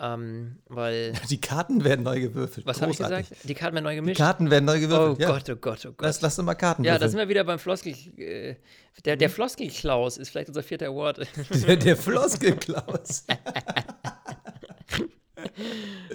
[0.00, 1.12] Ähm, weil.
[1.30, 2.66] Die Karten werden neu gewürfelt.
[2.66, 3.28] Was habe ich gesagt?
[3.44, 4.18] Die Karten werden neu gemischt.
[4.18, 5.18] Die Karten werden neu gewürfelt.
[5.18, 5.28] Oh ja.
[5.28, 6.00] Gott, oh Gott, oh Gott.
[6.00, 7.94] Lass, lass doch mal Karten Ja, da sind wir wieder beim Floskel.
[8.16, 8.56] Äh,
[9.04, 11.18] der der Floskel-Klaus ist vielleicht unser vierter Award.
[11.66, 13.24] Der, der Floskel-Klaus.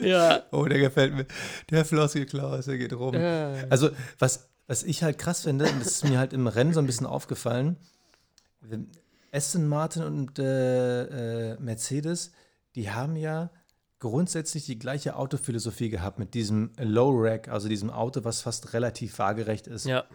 [0.02, 0.44] ja.
[0.52, 1.26] Oh, der gefällt mir.
[1.70, 3.14] Der Floskel-Klaus, der geht rum.
[3.14, 3.54] Ja.
[3.70, 6.80] Also, was, was ich halt krass finde, und das ist mir halt im Rennen so
[6.80, 7.78] ein bisschen aufgefallen,
[9.32, 12.32] Aston Martin und äh, äh, Mercedes,
[12.76, 13.50] die haben ja
[14.00, 19.20] grundsätzlich die gleiche Autophilosophie gehabt mit diesem Low Rack, also diesem Auto, was fast relativ
[19.20, 19.86] waagerecht ist.
[19.86, 20.06] Ja.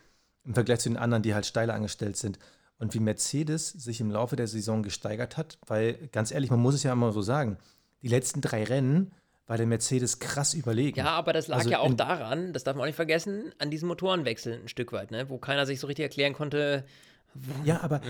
[0.45, 2.39] Im Vergleich zu den anderen, die halt steiler angestellt sind.
[2.79, 6.75] Und wie Mercedes sich im Laufe der Saison gesteigert hat, weil ganz ehrlich, man muss
[6.75, 7.59] es ja immer so sagen,
[8.03, 9.13] die letzten drei Rennen
[9.47, 10.99] war der Mercedes krass überlegen.
[10.99, 13.71] Ja, aber das lag Also ja auch daran, das darf man auch nicht vergessen, an
[13.71, 15.29] diesem Motorenwechsel ein Stück weit, ne?
[15.29, 16.85] wo keiner sich so richtig erklären konnte.
[17.65, 18.01] Ja, aber,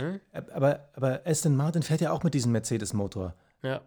[0.53, 3.35] aber, aber Aston Martin fährt ja auch mit diesem Mercedes-Motor.
[3.63, 3.81] Ja,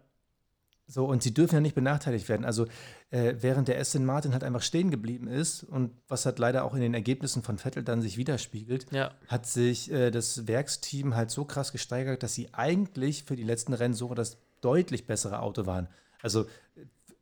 [0.90, 2.44] So, und sie dürfen ja nicht benachteiligt werden.
[2.46, 2.66] Also,
[3.10, 6.74] äh, während der Aston Martin halt einfach stehen geblieben ist und was halt leider auch
[6.74, 11.30] in den Ergebnissen von Vettel dann sich widerspiegelt, ja, hat sich äh, das Werksteam halt
[11.30, 15.66] so krass gesteigert, dass sie eigentlich für die letzten Rennen sogar das deutlich bessere Auto
[15.66, 15.88] waren.
[16.22, 16.46] Also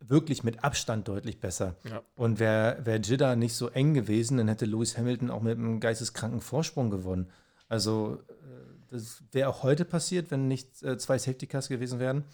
[0.00, 1.76] wirklich mit Abstand deutlich besser.
[1.84, 2.02] Ja.
[2.14, 5.80] Und wäre wär Jeddah nicht so eng gewesen, dann hätte Lewis Hamilton auch mit einem
[5.80, 7.30] geisteskranken Vorsprung gewonnen.
[7.68, 8.34] Also äh,
[8.90, 12.24] das wäre auch heute passiert, wenn nicht äh, zwei Safety Cars gewesen wären.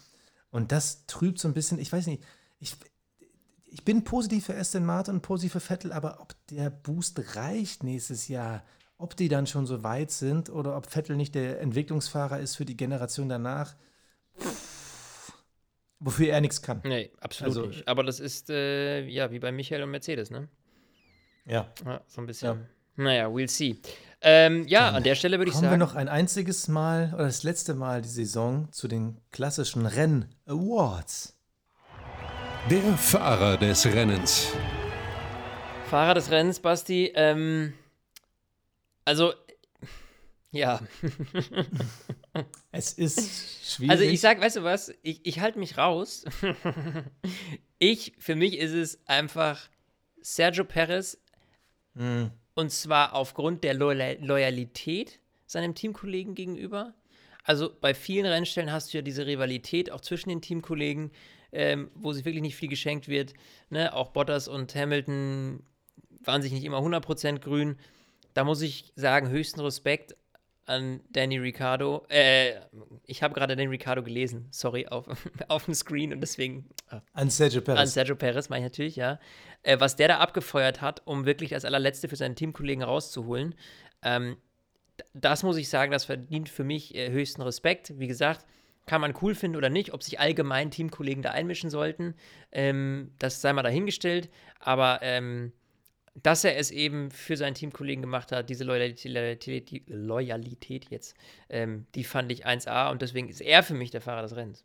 [0.53, 2.23] Und das trübt so ein bisschen, ich weiß nicht,
[2.59, 2.75] ich,
[3.65, 7.83] ich bin positiv für Aston Martin und positiv für Vettel, aber ob der Boost reicht
[7.83, 8.63] nächstes Jahr,
[8.99, 12.65] ob die dann schon so weit sind oder ob Vettel nicht der Entwicklungsfahrer ist für
[12.65, 13.75] die Generation danach,
[14.39, 15.33] pff,
[15.99, 16.81] wofür er nichts kann.
[16.83, 17.87] nee, absolut Also- nicht.
[17.87, 20.47] Aber das ist äh, ja wie bei Michael und Mercedes, ne?
[21.45, 21.67] Ja.
[21.83, 22.67] Ja, so ein bisschen.
[22.95, 23.77] Naja, we'll see.
[24.25, 25.79] Ähm, ja, an der Stelle würde ich Kommen wir sagen.
[25.81, 31.37] noch ein einziges Mal oder das letzte Mal die Saison zu den klassischen Renn-Awards.
[32.69, 34.47] Der Fahrer des Rennens.
[35.89, 37.11] Fahrer des Rennens, Basti.
[37.15, 37.73] Ähm,
[39.03, 39.33] also,
[40.51, 40.79] ja.
[42.71, 43.91] Es ist schwierig.
[43.91, 46.23] Also ich sag, weißt du was, ich, ich halte mich raus.
[47.77, 49.69] ich, für mich ist es einfach
[50.21, 51.17] Sergio Perez
[51.95, 52.31] Hm.
[52.55, 56.93] Und zwar aufgrund der Loyal Loyalität seinem Teamkollegen gegenüber.
[57.43, 61.11] Also bei vielen Rennstellen hast du ja diese Rivalität auch zwischen den Teamkollegen,
[61.51, 63.33] ähm, wo sich wirklich nicht viel geschenkt wird.
[63.69, 63.93] Ne?
[63.93, 65.61] Auch Bottas und Hamilton
[66.23, 67.77] waren sich nicht immer 100% grün.
[68.33, 70.15] Da muss ich sagen, höchsten Respekt
[70.65, 72.05] an Danny Ricciardo.
[72.09, 72.53] Äh,
[73.05, 75.05] ich habe gerade Danny Ricciardo gelesen, sorry, auf,
[75.47, 77.93] auf dem Screen und deswegen äh, An Sergio an Perez.
[77.93, 79.19] Sergio Perez, meine ich natürlich, ja.
[79.63, 83.55] Äh, was der da abgefeuert hat, um wirklich als allerletzte für seinen Teamkollegen rauszuholen,
[84.01, 84.37] ähm,
[85.13, 87.99] das muss ich sagen, das verdient für mich äh, höchsten Respekt.
[87.99, 88.45] Wie gesagt,
[88.85, 92.15] kann man cool finden oder nicht, ob sich allgemein Teamkollegen da einmischen sollten,
[92.51, 95.53] ähm, das sei mal dahingestellt, aber ähm,
[96.15, 101.15] dass er es eben für seinen Teamkollegen gemacht hat, diese Loyalität, die Loyalität jetzt,
[101.49, 104.63] ähm, die fand ich 1A und deswegen ist er für mich der Fahrer des Rennens.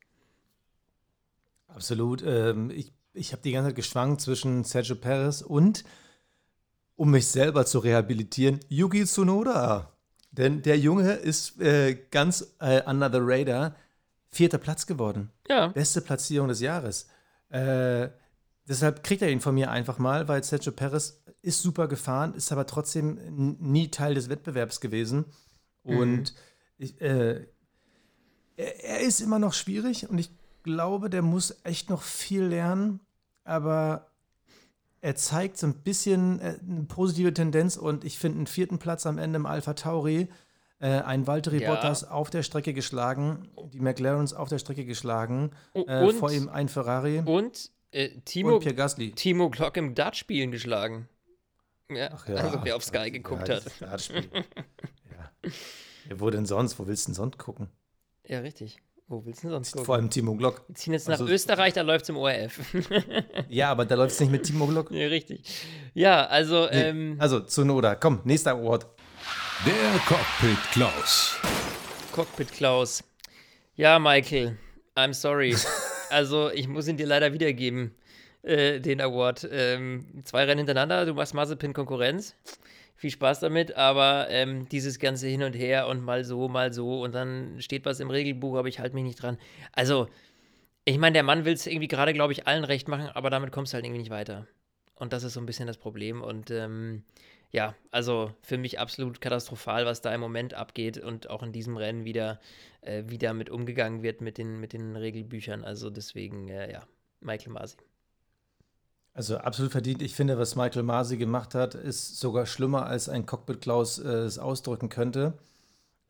[1.69, 2.23] Absolut.
[2.23, 5.85] Ähm, ich ich habe die ganze Zeit geschwankt zwischen Sergio Perez und,
[6.97, 9.93] um mich selber zu rehabilitieren, Yuki Tsunoda.
[10.31, 13.75] Denn der Junge ist äh, ganz äh, under the radar
[14.31, 15.31] vierter Platz geworden.
[15.49, 17.09] Ja, Beste Platzierung des Jahres.
[17.51, 18.09] Äh,
[18.69, 22.53] deshalb kriegt er ihn von mir einfach mal, weil Sergio Perez ist super gefahren, ist
[22.53, 25.25] aber trotzdem nie Teil des Wettbewerbs gewesen.
[25.85, 26.35] Und
[26.77, 27.47] ich, äh,
[28.57, 30.31] er, er ist immer noch schwierig und ich
[30.63, 33.01] glaube, der muss echt noch viel lernen.
[33.45, 34.11] Aber
[35.01, 39.07] er zeigt so ein bisschen äh, eine positive Tendenz und ich finde einen vierten Platz
[39.07, 40.29] am Ende im Alpha Tauri.
[40.81, 41.75] Äh, ein Valtteri Ja.
[41.75, 46.49] Bottas auf der Strecke geschlagen, die McLarens auf der Strecke geschlagen, äh, und- vor ihm
[46.49, 49.13] ein Ferrari Und äh, Timo, und Pierre Gasly.
[49.13, 51.09] Timo Glock im Dartspielen geschlagen.
[51.91, 53.73] Ja, Ach ja, also wer auf Sky ja, geguckt das hat.
[53.81, 54.29] Dartspiel.
[55.11, 55.31] ja.
[56.11, 56.21] ja.
[56.21, 56.79] Wo denn sonst?
[56.79, 57.69] Wo willst du denn sonst gucken?
[58.27, 58.79] Ja, richtig.
[59.07, 59.87] Wo willst du denn sonst gucken?
[59.87, 60.65] Vor allem Timo Glock.
[60.69, 62.61] Wir ziehen jetzt nach Also- Österreich, da läuft es im ORF.
[63.49, 64.91] Ja, aber da läuft es nicht mit Timo Glock.
[64.91, 65.43] ja, richtig.
[65.95, 66.83] Ja, also, Nee.
[66.91, 67.95] ähm, Also, Zunoda.
[67.95, 68.87] Komm, nächster Award.
[69.65, 71.37] Der Cockpit Klaus.
[72.13, 73.03] Cockpit Klaus.
[73.77, 74.59] Ja, Michael,
[74.95, 75.57] I'm sorry.
[76.11, 77.95] also, ich muss ihn dir leider wiedergeben,
[78.43, 79.49] äh, den Award.
[79.51, 82.35] Ähm, zwei Rennen hintereinander, du machst Mazepin-Konkurrenz.
[82.97, 87.03] Viel Spaß damit, aber ähm, dieses ganze Hin und Her und mal so, mal so
[87.03, 89.39] und dann steht was im Regelbuch, aber ich halte mich nicht dran.
[89.71, 90.09] Also,
[90.85, 93.53] ich meine, der Mann will es irgendwie gerade, glaube ich, allen recht machen, aber damit
[93.53, 94.49] kommst du halt irgendwie nicht weiter.
[94.97, 96.23] Und das ist so ein bisschen das Problem.
[96.23, 97.05] Und ähm,
[97.51, 101.77] ja, also für mich absolut katastrophal, was da im Moment abgeht und auch in diesem
[101.77, 102.41] Rennen wieder,
[102.83, 105.65] äh, wie damit umgegangen wird mit den, mit den Regelbüchern.
[105.65, 106.83] Also deswegen, äh, ja,
[107.21, 107.77] Michael Masi.
[109.15, 110.03] Also absolut verdient.
[110.03, 114.09] Ich finde, was Michael Masi gemacht hat, ist sogar schlimmer, als ein Cockpit Klaus äh,
[114.09, 115.39] es ausdrücken könnte,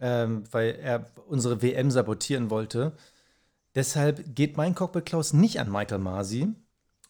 [0.01, 2.93] ähm, weil er unsere WM sabotieren wollte.
[3.75, 6.49] Deshalb geht mein Cockpit Klaus nicht an Michael Masi,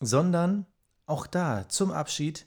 [0.00, 0.66] sondern
[1.06, 2.46] auch da zum Abschied.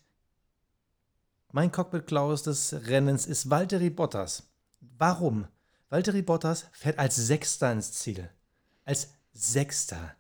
[1.53, 4.43] Mein Cockpit Klaus des Rennens ist Valtteri Bottas.
[4.79, 5.47] Warum?
[5.89, 8.29] Valtteri Bottas fährt als Sechster ins Ziel.
[8.85, 10.15] Als Sechster.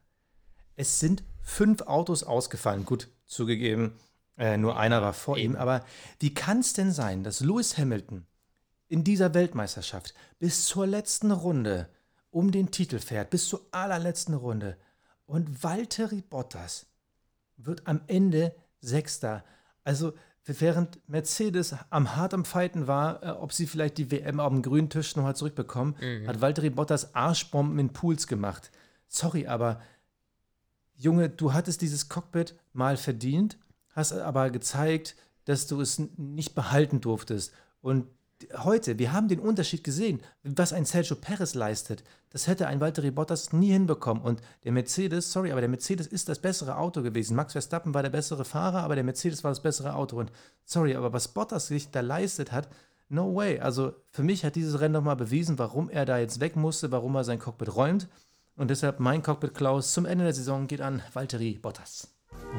[0.75, 2.83] Es sind fünf Autos ausgefallen.
[2.83, 3.93] Gut, zugegeben,
[4.37, 5.55] äh, nur einer war vor ihm.
[5.55, 5.85] Aber
[6.19, 8.25] wie kann es denn sein, dass Lewis Hamilton
[8.89, 11.87] in dieser Weltmeisterschaft bis zur letzten Runde
[12.29, 14.77] um den Titel fährt, bis zur allerletzten Runde
[15.25, 16.87] und Valtteri Bottas
[17.55, 19.45] wird am Ende Sechster.
[19.85, 20.13] Also
[20.45, 24.61] während Mercedes am hart am Fighten war, äh, ob sie vielleicht die WM auf dem
[24.61, 25.95] grünen Tisch nochmal zurückbekommen,
[26.27, 28.71] hat Valtteri Bottas Arschbomben in Pools gemacht.
[29.07, 29.81] Sorry, aber
[30.95, 33.57] Junge, du hattest dieses Cockpit mal verdient,
[33.95, 35.15] hast aber gezeigt,
[35.45, 37.53] dass du es nicht behalten durftest.
[37.81, 38.05] Und
[38.57, 42.03] heute, wir haben den Unterschied gesehen, was ein Sergio Perez leistet.
[42.29, 44.23] Das hätte ein Valtteri Bottas nie hinbekommen.
[44.23, 47.35] Und der Mercedes, sorry, aber der Mercedes ist das bessere Auto gewesen.
[47.35, 50.17] Max Verstappen war der bessere Fahrer, aber der Mercedes war das bessere Auto.
[50.17, 50.31] Und
[50.63, 52.69] sorry, aber was Bottas sich da leistet hat,
[53.09, 53.59] no way.
[53.59, 57.15] Also für mich hat dieses Rennen nochmal bewiesen, warum er da jetzt weg musste, warum
[57.15, 58.07] er sein Cockpit räumt.
[58.55, 62.07] Und deshalb mein Cockpit Klaus zum Ende der Saison geht an Valtteri Bottas.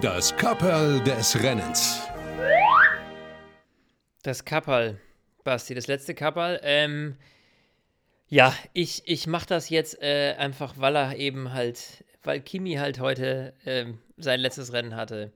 [0.00, 2.00] Das Kapperl des Rennens.
[4.22, 4.98] Das Kapperl,
[5.44, 6.60] Basti, das letzte Kapperl.
[6.62, 7.16] Ähm,
[8.28, 12.98] ja, ich, ich mache das jetzt äh, einfach, weil er eben halt, weil Kimi halt
[13.00, 15.32] heute ähm, sein letztes Rennen hatte.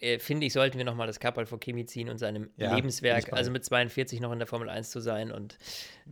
[0.00, 3.32] Äh, finde ich, sollten wir nochmal das Kapperl vor Kimi ziehen und seinem Ja, Lebenswerk,
[3.32, 5.32] also mit 42 noch in der Formel 1 zu sein.
[5.32, 5.58] Und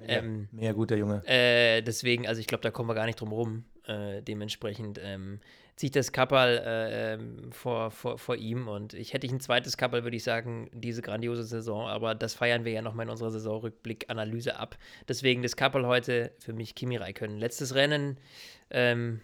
[0.05, 1.23] ähm, Mehr guter Junge.
[1.27, 3.65] äh, deswegen, also ich glaube, da kommen wir gar nicht drum rum.
[3.87, 5.39] Äh, dementsprechend ähm,
[5.77, 9.77] zieht das Kapperl äh, ähm, vor, vor, vor ihm und ich hätte ich ein zweites
[9.77, 13.31] Kapperl, würde ich sagen, diese grandiose Saison, aber das feiern wir ja nochmal in unserer
[13.31, 14.77] Saisonrückblick-Analyse ab.
[15.07, 17.39] Deswegen das Kapperl heute für mich Kimi Räikkönen.
[17.39, 18.19] Letztes Rennen,
[18.71, 19.21] ähm,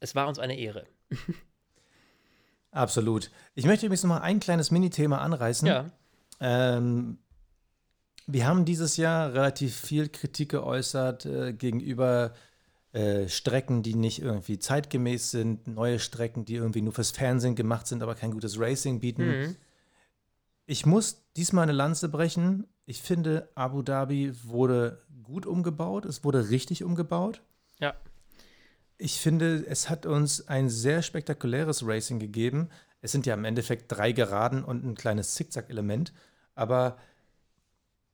[0.00, 0.86] es war uns eine Ehre.
[2.70, 3.30] Absolut.
[3.54, 5.68] Ich möchte übrigens noch mal ein kleines Minithema anreißen.
[5.68, 5.90] Ja,
[6.40, 7.18] Ähm,
[8.26, 12.32] wir haben dieses Jahr relativ viel Kritik geäußert äh, gegenüber
[12.92, 17.86] äh, Strecken, die nicht irgendwie zeitgemäß sind, neue Strecken, die irgendwie nur fürs Fernsehen gemacht
[17.86, 19.26] sind, aber kein gutes Racing bieten.
[19.26, 19.56] Mhm.
[20.66, 22.66] Ich muss diesmal eine Lanze brechen.
[22.86, 26.04] Ich finde, Abu Dhabi wurde gut umgebaut.
[26.04, 27.42] Es wurde richtig umgebaut.
[27.78, 27.94] ja.
[29.02, 32.68] Ich finde, es hat uns ein sehr spektakuläres Racing gegeben.
[33.00, 36.12] Es sind ja im Endeffekt drei Geraden und ein kleines Zickzack-Element.
[36.54, 36.98] Aber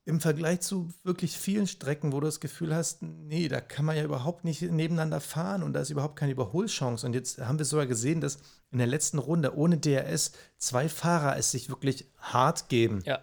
[0.07, 3.97] im Vergleich zu wirklich vielen Strecken, wo du das Gefühl hast, nee, da kann man
[3.97, 7.05] ja überhaupt nicht nebeneinander fahren und da ist überhaupt keine Überholchance.
[7.05, 8.39] Und jetzt haben wir sogar gesehen, dass
[8.71, 13.03] in der letzten Runde ohne DRS zwei Fahrer es sich wirklich hart geben.
[13.05, 13.19] Ja,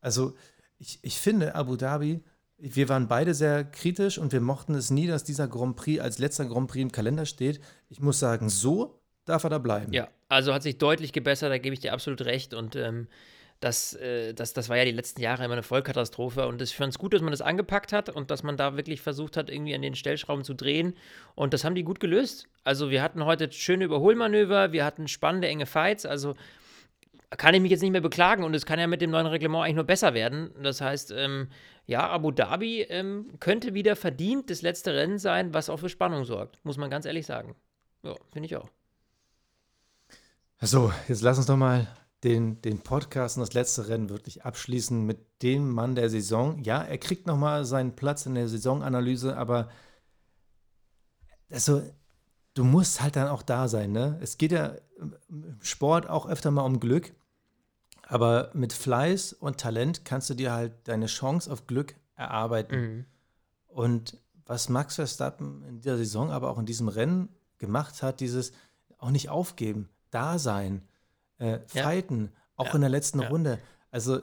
[0.00, 0.34] Also
[0.78, 2.24] ich, ich finde, Abu Dhabi,
[2.58, 6.18] wir waren beide sehr kritisch und wir mochten es nie, dass dieser Grand Prix als
[6.18, 7.60] letzter Grand Prix im Kalender steht.
[7.88, 9.92] Ich muss sagen, so darf er da bleiben.
[9.92, 12.54] Ja, also hat sich deutlich gebessert, da gebe ich dir absolut recht.
[12.54, 13.06] Und ähm,
[13.60, 16.46] das, äh, das, das war ja die letzten Jahre immer eine Vollkatastrophe.
[16.46, 19.00] Und ich fand es gut, dass man das angepackt hat und dass man da wirklich
[19.00, 20.94] versucht hat, irgendwie an den Stellschrauben zu drehen.
[21.34, 22.48] Und das haben die gut gelöst.
[22.64, 26.06] Also wir hatten heute schöne Überholmanöver, wir hatten spannende, enge Fights.
[26.06, 26.36] Also
[27.36, 29.64] kann ich mich jetzt nicht mehr beklagen und es kann ja mit dem neuen Reglement
[29.64, 30.50] eigentlich nur besser werden.
[30.62, 31.48] Das heißt, ähm,
[31.86, 36.24] ja, Abu Dhabi ähm, könnte wieder verdient das letzte Rennen sein, was auch für Spannung
[36.24, 37.54] sorgt, muss man ganz ehrlich sagen.
[38.02, 38.68] Ja, finde ich auch.
[40.60, 41.86] So, jetzt lass uns doch mal
[42.24, 46.62] den, den Podcast und das letzte Rennen wirklich abschließen mit dem Mann der Saison.
[46.64, 49.68] Ja, er kriegt nochmal seinen Platz in der Saisonanalyse, aber
[51.50, 51.82] also,
[52.54, 53.92] du musst halt dann auch da sein.
[53.92, 54.18] Ne?
[54.20, 57.12] Es geht ja im Sport auch öfter mal um Glück,
[58.02, 62.80] aber mit Fleiß und Talent kannst du dir halt deine Chance auf Glück erarbeiten.
[62.80, 63.06] Mhm.
[63.66, 68.52] Und was Max Verstappen in dieser Saison, aber auch in diesem Rennen gemacht hat, dieses
[68.98, 70.88] auch nicht aufgeben, da sein,
[71.38, 72.40] äh, fighten, ja.
[72.56, 72.74] auch ja.
[72.74, 73.28] in der letzten ja.
[73.28, 73.58] Runde.
[73.90, 74.20] Also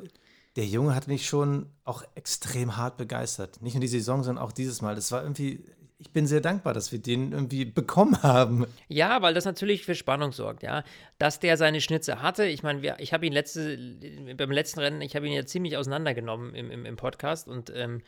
[0.56, 3.62] der Junge hat mich schon auch extrem hart begeistert.
[3.62, 4.96] Nicht nur die Saison, sondern auch dieses Mal.
[4.96, 5.66] Das war irgendwie,
[5.98, 8.66] ich bin sehr dankbar, dass wir den irgendwie bekommen haben.
[8.88, 10.84] Ja, weil das natürlich für Spannung sorgt, ja.
[11.18, 13.78] Dass der seine Schnitze hatte, ich meine, ich habe ihn letzte,
[14.38, 18.02] beim letzten Rennen, ich habe ihn ja ziemlich auseinandergenommen im, im, im Podcast und ähm,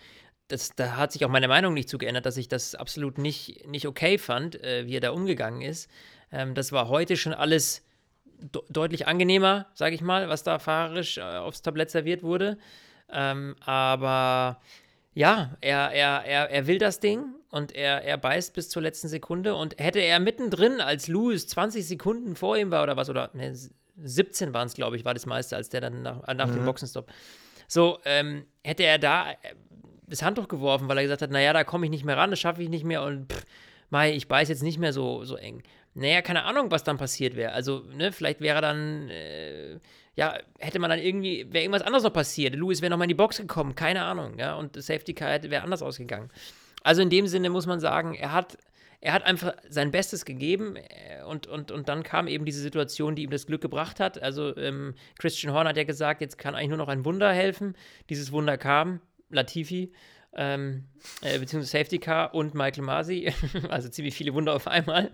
[0.47, 3.67] das, da hat sich auch meine Meinung nicht zu geändert, dass ich das absolut nicht,
[3.67, 5.89] nicht okay fand, äh, wie er da umgegangen ist.
[6.31, 7.83] Ähm, das war heute schon alles
[8.39, 12.57] de deutlich angenehmer, sage ich mal, was da fahrerisch äh, aufs Tablett serviert wurde.
[13.09, 14.59] Ähm, aber
[15.13, 19.07] ja, er, er, er, er will das Ding und er, er beißt bis zur letzten
[19.07, 19.55] Sekunde.
[19.55, 23.53] Und hätte er mittendrin, als Lewis 20 Sekunden vor ihm war oder was, oder ne,
[24.03, 26.55] 17 waren es, glaube ich, war das meiste, als der dann nach, nach mhm.
[26.55, 27.11] dem Boxenstopp.
[27.67, 29.35] So, ähm, hätte er da äh,
[30.07, 32.39] das Handtuch geworfen, weil er gesagt hat, naja, da komme ich nicht mehr ran, das
[32.39, 33.45] schaffe ich nicht mehr und pff,
[33.89, 35.63] Mai, ich beiß jetzt nicht mehr so, so eng.
[35.97, 37.53] Naja, keine Ahnung, was dann passiert wäre.
[37.53, 39.79] Also, ne, vielleicht wäre dann, äh,
[40.15, 42.55] ja, hätte man dann irgendwie, wäre irgendwas anderes noch passiert.
[42.55, 45.81] Louis wäre nochmal in die Box gekommen, keine Ahnung, ja, und Safety Car wäre anders
[45.81, 46.29] ausgegangen.
[46.83, 48.59] Also in dem Sinne muss man sagen, er hat,
[49.01, 53.15] er hat einfach sein Bestes gegeben äh, und, und, und dann kam eben diese Situation,
[53.15, 54.21] die ihm das Glück gebracht hat.
[54.21, 57.75] Also ähm, Christian Horn hat ja gesagt, jetzt kann eigentlich nur noch ein Wunder helfen.
[58.11, 59.91] Dieses Wunder kam, Latifi,
[60.35, 60.85] ähm,
[61.21, 63.33] äh, beziehungsweise Safety Car und Michael Masi,
[63.69, 65.09] also ziemlich viele Wunder auf einmal.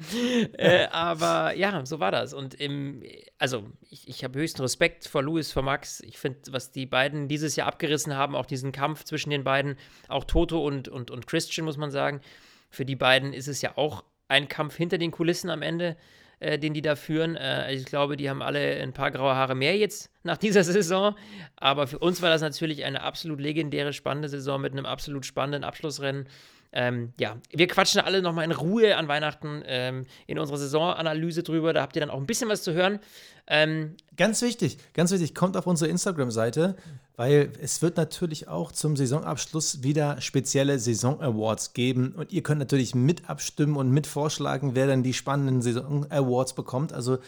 [0.58, 2.34] äh, aber ja, so war das.
[2.34, 3.04] Und im,
[3.38, 6.02] also ich, ich habe höchsten Respekt vor Louis, vor Max.
[6.02, 9.78] Ich finde, was die beiden dieses Jahr abgerissen haben, auch diesen Kampf zwischen den beiden,
[10.08, 12.22] auch Toto und, und, und Christian, muss man sagen,
[12.70, 15.96] für die beiden ist es ja auch ein Kampf hinter den Kulissen am Ende
[16.44, 17.36] äh, den die da führen.
[17.36, 21.16] Äh, ich glaube, die haben alle ein paar graue Haare mehr jetzt nach dieser Saison.
[21.56, 25.64] Aber für uns war das natürlich eine absolut legendäre, spannende Saison mit einem absolut spannenden
[25.64, 26.28] Abschlussrennen.
[26.76, 31.72] Ähm, ja, wir quatschen alle nochmal in Ruhe an Weihnachten ähm, in unserer Saisonanalyse drüber.
[31.72, 33.00] Da habt ihr dann auch ein bisschen was zu hören.
[33.46, 36.76] Ähm, ganz wichtig, ganz wichtig, kommt auf unsere Instagram-Seite,
[37.16, 42.96] weil es wird natürlich auch zum Saisonabschluss wieder spezielle Saison-Awards geben und ihr könnt natürlich
[42.96, 46.92] mit abstimmen und mit vorschlagen, wer dann die spannenden Saison-Awards bekommt.
[46.92, 47.20] Also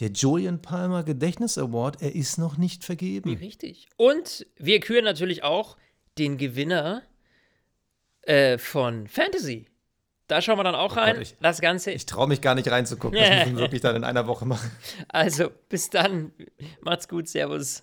[0.00, 3.36] der Julian Palmer Gedächtnis Award, er ist noch nicht vergeben.
[3.36, 3.88] Richtig.
[3.96, 5.76] Und wir küren natürlich auch
[6.16, 7.02] den Gewinner
[8.22, 9.66] äh, von Fantasy.
[10.26, 11.16] Da schauen wir dann auch oh rein.
[11.16, 11.90] Gott, ich, das Ganze.
[11.90, 13.18] Ich traue mich gar nicht reinzugucken.
[13.18, 14.70] Das müssen wir wirklich dann in einer Woche machen.
[15.08, 16.32] Also, bis dann.
[16.82, 17.28] Macht's gut.
[17.28, 17.82] Servus.